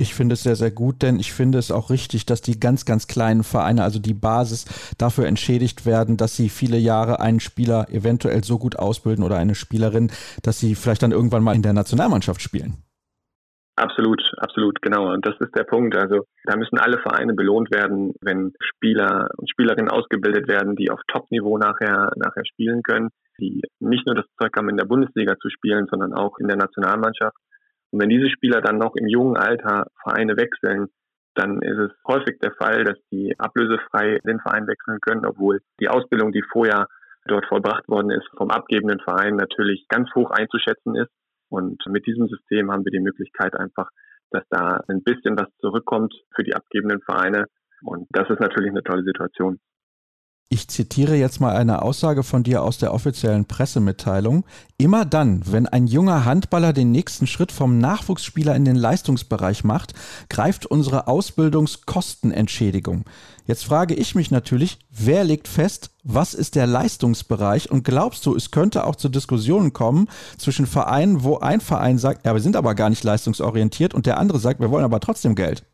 [0.00, 2.84] Ich finde es sehr, sehr gut, denn ich finde es auch richtig, dass die ganz,
[2.84, 4.64] ganz kleinen Vereine, also die Basis,
[4.96, 9.56] dafür entschädigt werden, dass sie viele Jahre einen Spieler eventuell so gut ausbilden oder eine
[9.56, 10.12] Spielerin,
[10.44, 12.76] dass sie vielleicht dann irgendwann mal in der Nationalmannschaft spielen.
[13.74, 15.12] Absolut, absolut, genau.
[15.12, 15.96] Und das ist der Punkt.
[15.96, 21.00] Also da müssen alle Vereine belohnt werden, wenn Spieler und Spielerinnen ausgebildet werden, die auf
[21.08, 25.48] Top-Niveau nachher, nachher spielen können, die nicht nur das Zeug haben, in der Bundesliga zu
[25.48, 27.36] spielen, sondern auch in der Nationalmannschaft.
[27.90, 30.88] Und wenn diese Spieler dann noch im jungen Alter Vereine wechseln,
[31.34, 35.88] dann ist es häufig der Fall, dass die ablösefrei den Verein wechseln können, obwohl die
[35.88, 36.86] Ausbildung, die vorher
[37.26, 41.10] dort vollbracht worden ist, vom abgebenden Verein natürlich ganz hoch einzuschätzen ist.
[41.48, 43.88] Und mit diesem System haben wir die Möglichkeit einfach,
[44.30, 47.46] dass da ein bisschen was zurückkommt für die abgebenden Vereine.
[47.82, 49.60] Und das ist natürlich eine tolle Situation.
[50.50, 54.46] Ich zitiere jetzt mal eine Aussage von dir aus der offiziellen Pressemitteilung.
[54.78, 59.92] Immer dann, wenn ein junger Handballer den nächsten Schritt vom Nachwuchsspieler in den Leistungsbereich macht,
[60.30, 63.04] greift unsere Ausbildungskostenentschädigung.
[63.44, 68.34] Jetzt frage ich mich natürlich, wer legt fest, was ist der Leistungsbereich und glaubst du,
[68.34, 72.56] es könnte auch zu Diskussionen kommen zwischen Vereinen, wo ein Verein sagt, ja, wir sind
[72.56, 75.66] aber gar nicht leistungsorientiert und der andere sagt, wir wollen aber trotzdem Geld?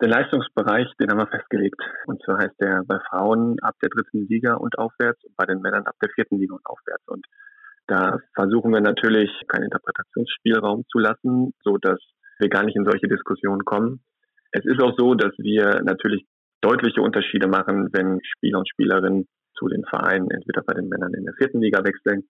[0.00, 1.80] Der Leistungsbereich, den haben wir festgelegt.
[2.06, 5.60] Und zwar heißt der bei Frauen ab der dritten Liga und aufwärts und bei den
[5.60, 7.06] Männern ab der vierten Liga und aufwärts.
[7.06, 7.24] Und
[7.86, 11.98] da versuchen wir natürlich keinen Interpretationsspielraum zu lassen, so dass
[12.38, 14.00] wir gar nicht in solche Diskussionen kommen.
[14.50, 16.26] Es ist auch so, dass wir natürlich
[16.60, 21.24] deutliche Unterschiede machen, wenn Spieler und Spielerinnen zu den Vereinen entweder bei den Männern in
[21.24, 22.24] der vierten Liga wechseln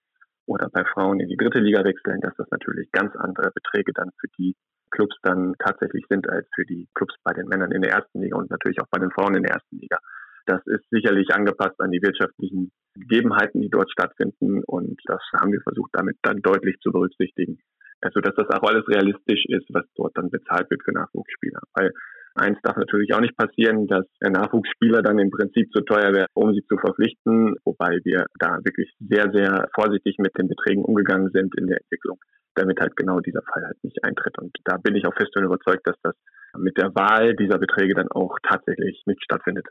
[0.46, 4.10] oder bei Frauen in die dritte Liga wechseln, dass das natürlich ganz andere Beträge dann
[4.20, 4.54] für die
[4.90, 8.36] Clubs dann tatsächlich sind als für die Clubs bei den Männern in der ersten Liga
[8.36, 9.98] und natürlich auch bei den Frauen in der ersten Liga.
[10.46, 15.60] Das ist sicherlich angepasst an die wirtschaftlichen Gegebenheiten, die dort stattfinden und das haben wir
[15.62, 17.58] versucht damit dann deutlich zu berücksichtigen.
[18.02, 21.60] Also dass das auch alles realistisch ist, was dort dann bezahlt wird für Nachwuchsspieler.
[21.72, 21.92] Weil
[22.34, 26.26] eins darf natürlich auch nicht passieren, dass der Nachwuchsspieler dann im Prinzip zu teuer wäre,
[26.34, 31.30] um sie zu verpflichten, wobei wir da wirklich sehr, sehr vorsichtig mit den Beträgen umgegangen
[31.32, 32.18] sind in der Entwicklung
[32.54, 34.38] damit halt genau dieser Fall halt nicht eintritt.
[34.38, 36.14] Und da bin ich auch fest und überzeugt, dass das
[36.56, 39.66] mit der Wahl dieser Beträge dann auch tatsächlich nicht stattfindet.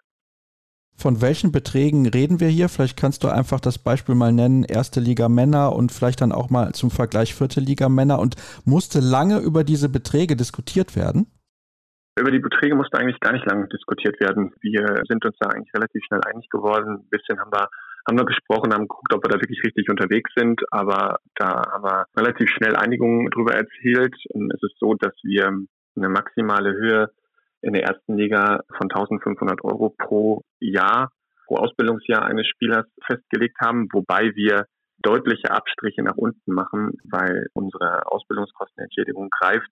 [0.95, 2.69] Von welchen Beträgen reden wir hier?
[2.69, 6.51] Vielleicht kannst du einfach das Beispiel mal nennen, erste Liga Männer und vielleicht dann auch
[6.51, 11.25] mal zum Vergleich vierte Liga Männer und musste lange über diese Beträge diskutiert werden?
[12.17, 14.53] Über die Beträge musste eigentlich gar nicht lange diskutiert werden.
[14.61, 16.99] Wir sind uns da eigentlich relativ schnell einig geworden.
[16.99, 17.69] Ein bisschen haben wir
[18.07, 21.83] haben wir gesprochen, haben geguckt, ob wir da wirklich richtig unterwegs sind, aber da haben
[21.83, 24.13] wir relativ schnell Einigungen darüber erzielt.
[24.25, 25.47] Es ist so, dass wir
[25.95, 27.09] eine maximale Höhe
[27.61, 31.11] in der ersten Liga von 1500 Euro pro Jahr,
[31.47, 34.65] pro Ausbildungsjahr eines Spielers festgelegt haben, wobei wir
[35.01, 39.71] deutliche Abstriche nach unten machen, weil unsere Ausbildungskostenentschädigung greift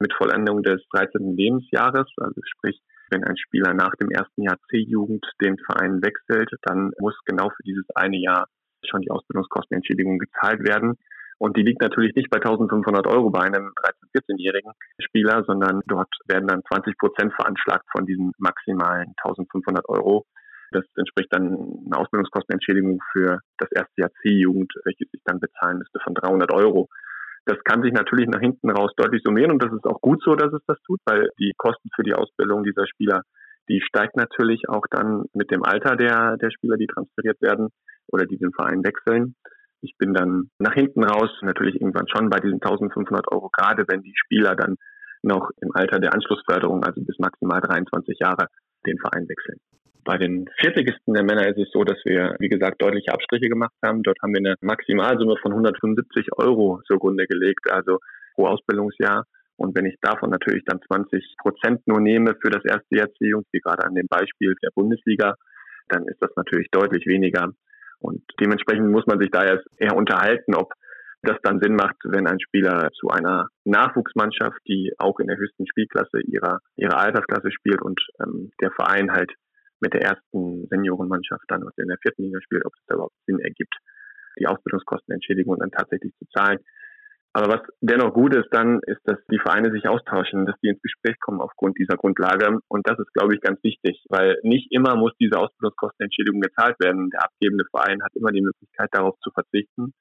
[0.00, 1.36] mit Vollendung des 13.
[1.36, 2.80] Lebensjahres, also sprich,
[3.10, 7.62] wenn ein Spieler nach dem ersten Jahr C-Jugend den Verein wechselt, dann muss genau für
[7.62, 8.48] dieses eine Jahr
[8.84, 10.94] schon die Ausbildungskostenentschädigung gezahlt werden.
[11.38, 16.08] Und die liegt natürlich nicht bei 1500 Euro bei einem 13-, 14-jährigen Spieler, sondern dort
[16.26, 20.24] werden dann 20 Prozent veranschlagt von diesen maximalen 1500 Euro.
[20.72, 21.44] Das entspricht dann
[21.86, 26.88] einer Ausbildungskostenentschädigung für das erste Jahr C-Jugend, welches sich dann bezahlen müsste von 300 Euro.
[27.46, 30.34] Das kann sich natürlich nach hinten raus deutlich summieren und das ist auch gut so,
[30.34, 33.22] dass es das tut, weil die Kosten für die Ausbildung dieser Spieler,
[33.68, 37.68] die steigt natürlich auch dann mit dem Alter der, der Spieler, die transferiert werden
[38.08, 39.36] oder die den Verein wechseln.
[39.80, 44.02] Ich bin dann nach hinten raus natürlich irgendwann schon bei diesen 1500 Euro, gerade wenn
[44.02, 44.76] die Spieler dann
[45.22, 48.48] noch im Alter der Anschlussförderung, also bis maximal 23 Jahre,
[48.86, 49.60] den Verein wechseln.
[50.06, 53.74] Bei den Viertligisten der Männer ist es so, dass wir, wie gesagt, deutliche Abstriche gemacht
[53.84, 54.04] haben.
[54.04, 57.98] Dort haben wir eine Maximalsumme von 175 Euro zugrunde gelegt, also
[58.36, 59.24] pro Ausbildungsjahr.
[59.56, 63.42] Und wenn ich davon natürlich dann 20 Prozent nur nehme für das erste Jahr Erziehung,
[63.50, 65.34] wie gerade an dem Beispiel der Bundesliga,
[65.88, 67.50] dann ist das natürlich deutlich weniger.
[67.98, 70.72] Und dementsprechend muss man sich da erst eher unterhalten, ob
[71.22, 75.66] das dann Sinn macht, wenn ein Spieler zu einer Nachwuchsmannschaft, die auch in der höchsten
[75.66, 79.32] Spielklasse ihrer, ihrer Altersklasse spielt und ähm, der Verein halt
[79.80, 83.16] mit der ersten Seniorenmannschaft dann, was in der vierten Liga spielt, ob es da überhaupt
[83.26, 83.74] Sinn ergibt,
[84.38, 86.58] die Ausbildungskostenentschädigung dann tatsächlich zu zahlen.
[87.32, 90.80] Aber was dennoch gut ist dann, ist, dass die Vereine sich austauschen, dass die ins
[90.80, 92.60] Gespräch kommen aufgrund dieser Grundlage.
[92.68, 97.10] Und das ist, glaube ich, ganz wichtig, weil nicht immer muss diese Ausbildungskostenentschädigung gezahlt werden.
[97.10, 99.92] Der abgebende Verein hat immer die Möglichkeit, darauf zu verzichten.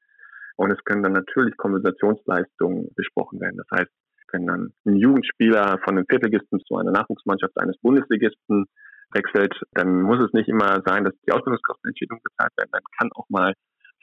[0.56, 3.58] Und es können dann natürlich Kompensationsleistungen besprochen werden.
[3.58, 3.92] Das heißt,
[4.32, 8.66] wenn dann ein Jugendspieler von einem Viertelgisten zu einer Nachwuchsmannschaft eines Bundesligisten
[9.14, 12.70] wechselt, dann muss es nicht immer sein, dass die Ausbildungskostenentschädigung bezahlt werden.
[12.72, 13.54] Dann kann auch mal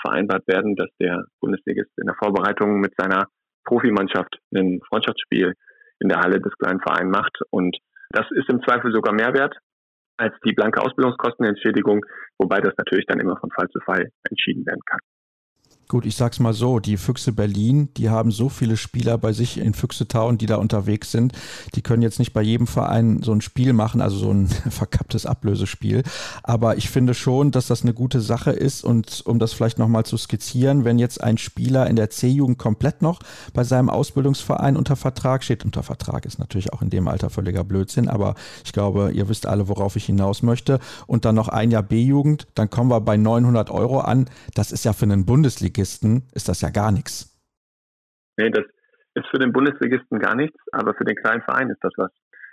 [0.01, 3.29] vereinbart werden, dass der Bundesligist in der Vorbereitung mit seiner
[3.65, 5.55] Profimannschaft ein Freundschaftsspiel
[6.01, 7.39] in der Halle des kleinen Vereins macht.
[7.51, 7.77] Und
[8.11, 9.57] das ist im Zweifel sogar mehr wert
[10.17, 12.05] als die blanke Ausbildungskostenentschädigung,
[12.39, 15.01] wobei das natürlich dann immer von Fall zu Fall entschieden werden kann.
[15.93, 19.59] Gut, ich sag's mal so, die Füchse Berlin, die haben so viele Spieler bei sich
[19.59, 21.35] in Füchse Town, die da unterwegs sind.
[21.75, 25.27] Die können jetzt nicht bei jedem Verein so ein Spiel machen, also so ein verkapptes
[25.27, 26.03] Ablösespiel.
[26.43, 28.85] Aber ich finde schon, dass das eine gute Sache ist.
[28.85, 33.03] Und um das vielleicht nochmal zu skizzieren, wenn jetzt ein Spieler in der C-Jugend komplett
[33.03, 33.21] noch
[33.53, 37.65] bei seinem Ausbildungsverein unter Vertrag steht, unter Vertrag ist natürlich auch in dem Alter völliger
[37.65, 38.35] Blödsinn, aber
[38.65, 40.79] ich glaube, ihr wisst alle, worauf ich hinaus möchte.
[41.07, 44.31] Und dann noch ein Jahr B-Jugend, dann kommen wir bei 900 Euro an.
[44.55, 47.29] Das ist ja für einen Bundesligisten Bundesligisten ist das ja gar nichts.
[48.39, 48.65] Nee, das
[49.15, 52.11] ist für den Bundesligisten gar nichts, aber für den kleinen Verein ist das was.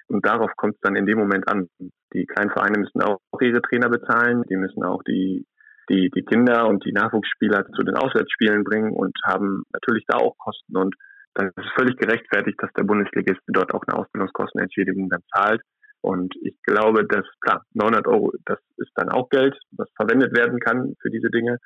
[0.08, 1.70] Und darauf kommt es dann in dem Moment an.
[2.14, 5.46] Die kleinen Vereine müssen auch ihre Trainer bezahlen, die müssen auch die,
[5.90, 10.36] die, die Kinder und die Nachwuchsspieler zu den Auswärtsspielen bringen und haben natürlich da auch
[10.40, 10.76] Kosten.
[10.76, 10.96] Und
[11.36, 15.62] das ist völlig gerechtfertigt, dass der Bundesligist dort auch eine Ausbildungskostenentschädigung dann zahlt.
[16.02, 20.60] Und ich glaube, dass, klar, 900 Euro, das ist dann auch Geld, was verwendet werden
[20.60, 21.58] kann für diese Dinge.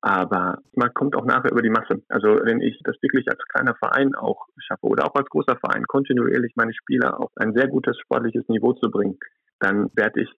[0.00, 2.02] Aber man kommt auch nachher über die Masse.
[2.08, 5.84] Also wenn ich das wirklich als kleiner Verein auch schaffe oder auch als großer Verein
[5.86, 9.18] kontinuierlich meine Spieler auf ein sehr gutes sportliches Niveau zu bringen,
[9.58, 10.30] dann werde ich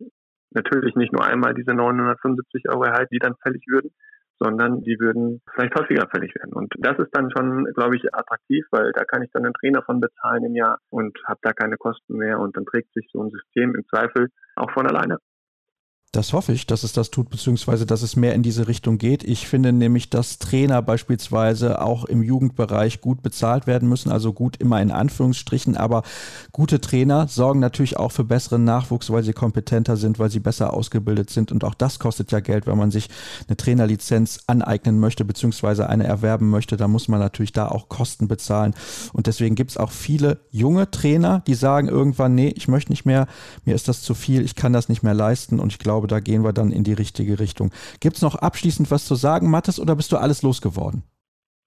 [0.50, 3.90] natürlich nicht nur einmal diese 975 Euro erhalten, die dann fällig würden,
[4.38, 6.52] sondern die würden vielleicht häufiger fällig werden.
[6.52, 9.82] Und das ist dann schon, glaube ich, attraktiv, weil da kann ich dann einen Trainer
[9.82, 13.22] von bezahlen im Jahr und habe da keine Kosten mehr und dann trägt sich so
[13.22, 15.18] ein System im Zweifel auch von alleine.
[16.12, 19.24] Das hoffe ich, dass es das tut, beziehungsweise dass es mehr in diese Richtung geht.
[19.24, 24.56] Ich finde nämlich, dass Trainer beispielsweise auch im Jugendbereich gut bezahlt werden müssen, also gut
[24.56, 26.02] immer in Anführungsstrichen, aber
[26.50, 30.72] gute Trainer sorgen natürlich auch für besseren Nachwuchs, weil sie kompetenter sind, weil sie besser
[30.72, 31.52] ausgebildet sind.
[31.52, 33.10] Und auch das kostet ja Geld, wenn man sich
[33.46, 38.28] eine Trainerlizenz aneignen möchte, beziehungsweise eine erwerben möchte, da muss man natürlich da auch Kosten
[38.28, 38.74] bezahlen.
[39.12, 43.04] Und deswegen gibt es auch viele junge Trainer, die sagen irgendwann, nee, ich möchte nicht
[43.04, 43.26] mehr,
[43.66, 45.60] mir ist das zu viel, ich kann das nicht mehr leisten.
[45.60, 47.70] Und ich glaube, glaube, da gehen wir dann in die richtige Richtung.
[48.00, 51.02] Gibt es noch abschließend was zu sagen, Mathis, oder bist du alles losgeworden?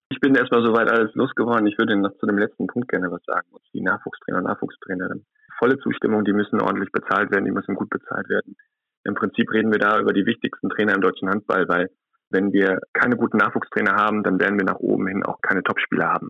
[0.10, 1.68] Ich bin erstmal soweit alles losgeworden.
[1.68, 3.48] Ich würde noch zu dem letzten Punkt gerne was sagen.
[3.74, 5.26] Die Nachwuchstrainer, Nachwuchstrainerin.
[5.60, 8.56] Volle Zustimmung, die müssen ordentlich bezahlt werden, die müssen gut bezahlt werden.
[9.04, 11.90] Im Prinzip reden wir da über die wichtigsten Trainer im deutschen Handball, weil
[12.30, 16.08] wenn wir keine guten Nachwuchstrainer haben, dann werden wir nach oben hin auch keine Topspieler
[16.08, 16.30] haben.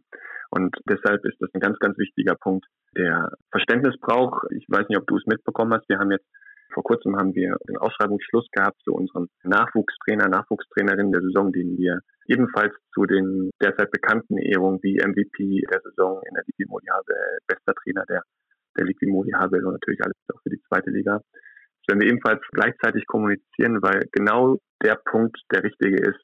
[0.49, 2.65] Und deshalb ist das ein ganz, ganz wichtiger Punkt,
[2.97, 4.47] der Verständnis braucht.
[4.51, 5.87] Ich weiß nicht, ob du es mitbekommen hast.
[5.87, 6.25] Wir haben jetzt
[6.73, 11.99] vor kurzem haben wir den Ausschreibungsschluss gehabt für unseren Nachwuchstrainer, Nachwuchstrainerin der Saison, den wir
[12.27, 17.03] ebenfalls zu den derzeit bekannten Ehrungen wie MVP der Saison in der DP Mondiale,
[17.47, 18.23] bester Trainer der
[18.77, 21.19] der liegt wie Modi Habel und natürlich alles auch für die zweite Liga.
[21.19, 26.19] Das werden wir ebenfalls gleichzeitig kommunizieren, weil genau der Punkt der richtige ist,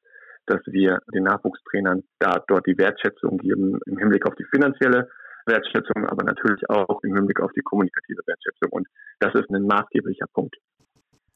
[0.45, 5.09] dass wir den Nachwuchstrainern da dort die Wertschätzung geben im Hinblick auf die finanzielle
[5.47, 8.69] Wertschätzung, aber natürlich auch im Hinblick auf die kommunikative Wertschätzung.
[8.71, 8.87] Und
[9.19, 10.55] das ist ein maßgeblicher Punkt.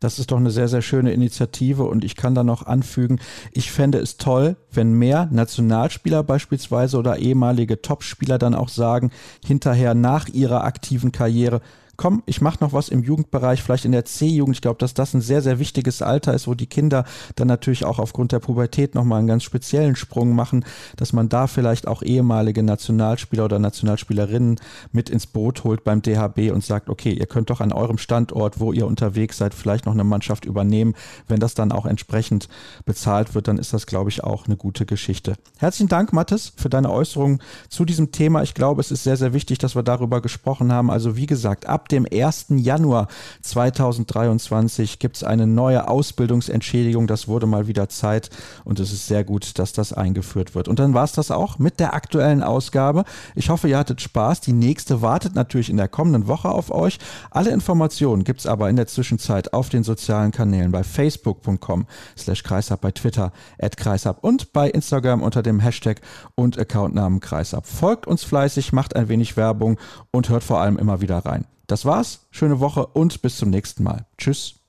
[0.01, 3.19] Das ist doch eine sehr, sehr schöne Initiative und ich kann da noch anfügen,
[3.51, 9.11] ich fände es toll, wenn mehr Nationalspieler beispielsweise oder ehemalige Topspieler dann auch sagen,
[9.45, 11.61] hinterher nach ihrer aktiven Karriere,
[12.01, 14.55] komm, ich mache noch was im Jugendbereich, vielleicht in der C-Jugend.
[14.55, 17.85] Ich glaube, dass das ein sehr, sehr wichtiges Alter ist, wo die Kinder dann natürlich
[17.85, 22.01] auch aufgrund der Pubertät nochmal einen ganz speziellen Sprung machen, dass man da vielleicht auch
[22.01, 24.59] ehemalige Nationalspieler oder Nationalspielerinnen
[24.91, 28.59] mit ins Boot holt beim DHB und sagt, okay, ihr könnt doch an eurem Standort,
[28.59, 30.95] wo ihr unterwegs seid, vielleicht noch eine Mannschaft übernehmen.
[31.27, 32.49] Wenn das dann auch entsprechend
[32.83, 35.35] bezahlt wird, dann ist das, glaube ich, auch eine gute Geschichte.
[35.59, 38.41] Herzlichen Dank, Mathis, für deine Äußerungen zu diesem Thema.
[38.41, 40.89] Ich glaube, es ist sehr, sehr wichtig, dass wir darüber gesprochen haben.
[40.89, 42.47] Also wie gesagt, ab dem 1.
[42.49, 43.07] Januar
[43.41, 47.07] 2023 gibt es eine neue Ausbildungsentschädigung.
[47.07, 48.29] Das wurde mal wieder Zeit
[48.63, 50.67] und es ist sehr gut, dass das eingeführt wird.
[50.67, 53.03] Und dann war es das auch mit der aktuellen Ausgabe.
[53.35, 54.41] Ich hoffe, ihr hattet Spaß.
[54.41, 56.99] Die nächste wartet natürlich in der kommenden Woche auf euch.
[57.29, 61.85] Alle Informationen gibt es aber in der Zwischenzeit auf den sozialen Kanälen bei facebook.com
[62.17, 66.01] slash kreisab, bei Twitter at kreisab und bei Instagram unter dem Hashtag
[66.35, 67.67] und Accountnamen kreisab.
[67.67, 69.77] Folgt uns fleißig, macht ein wenig Werbung
[70.11, 71.45] und hört vor allem immer wieder rein.
[71.71, 72.27] Das war's.
[72.31, 74.05] Schöne Woche und bis zum nächsten Mal.
[74.17, 74.60] Tschüss.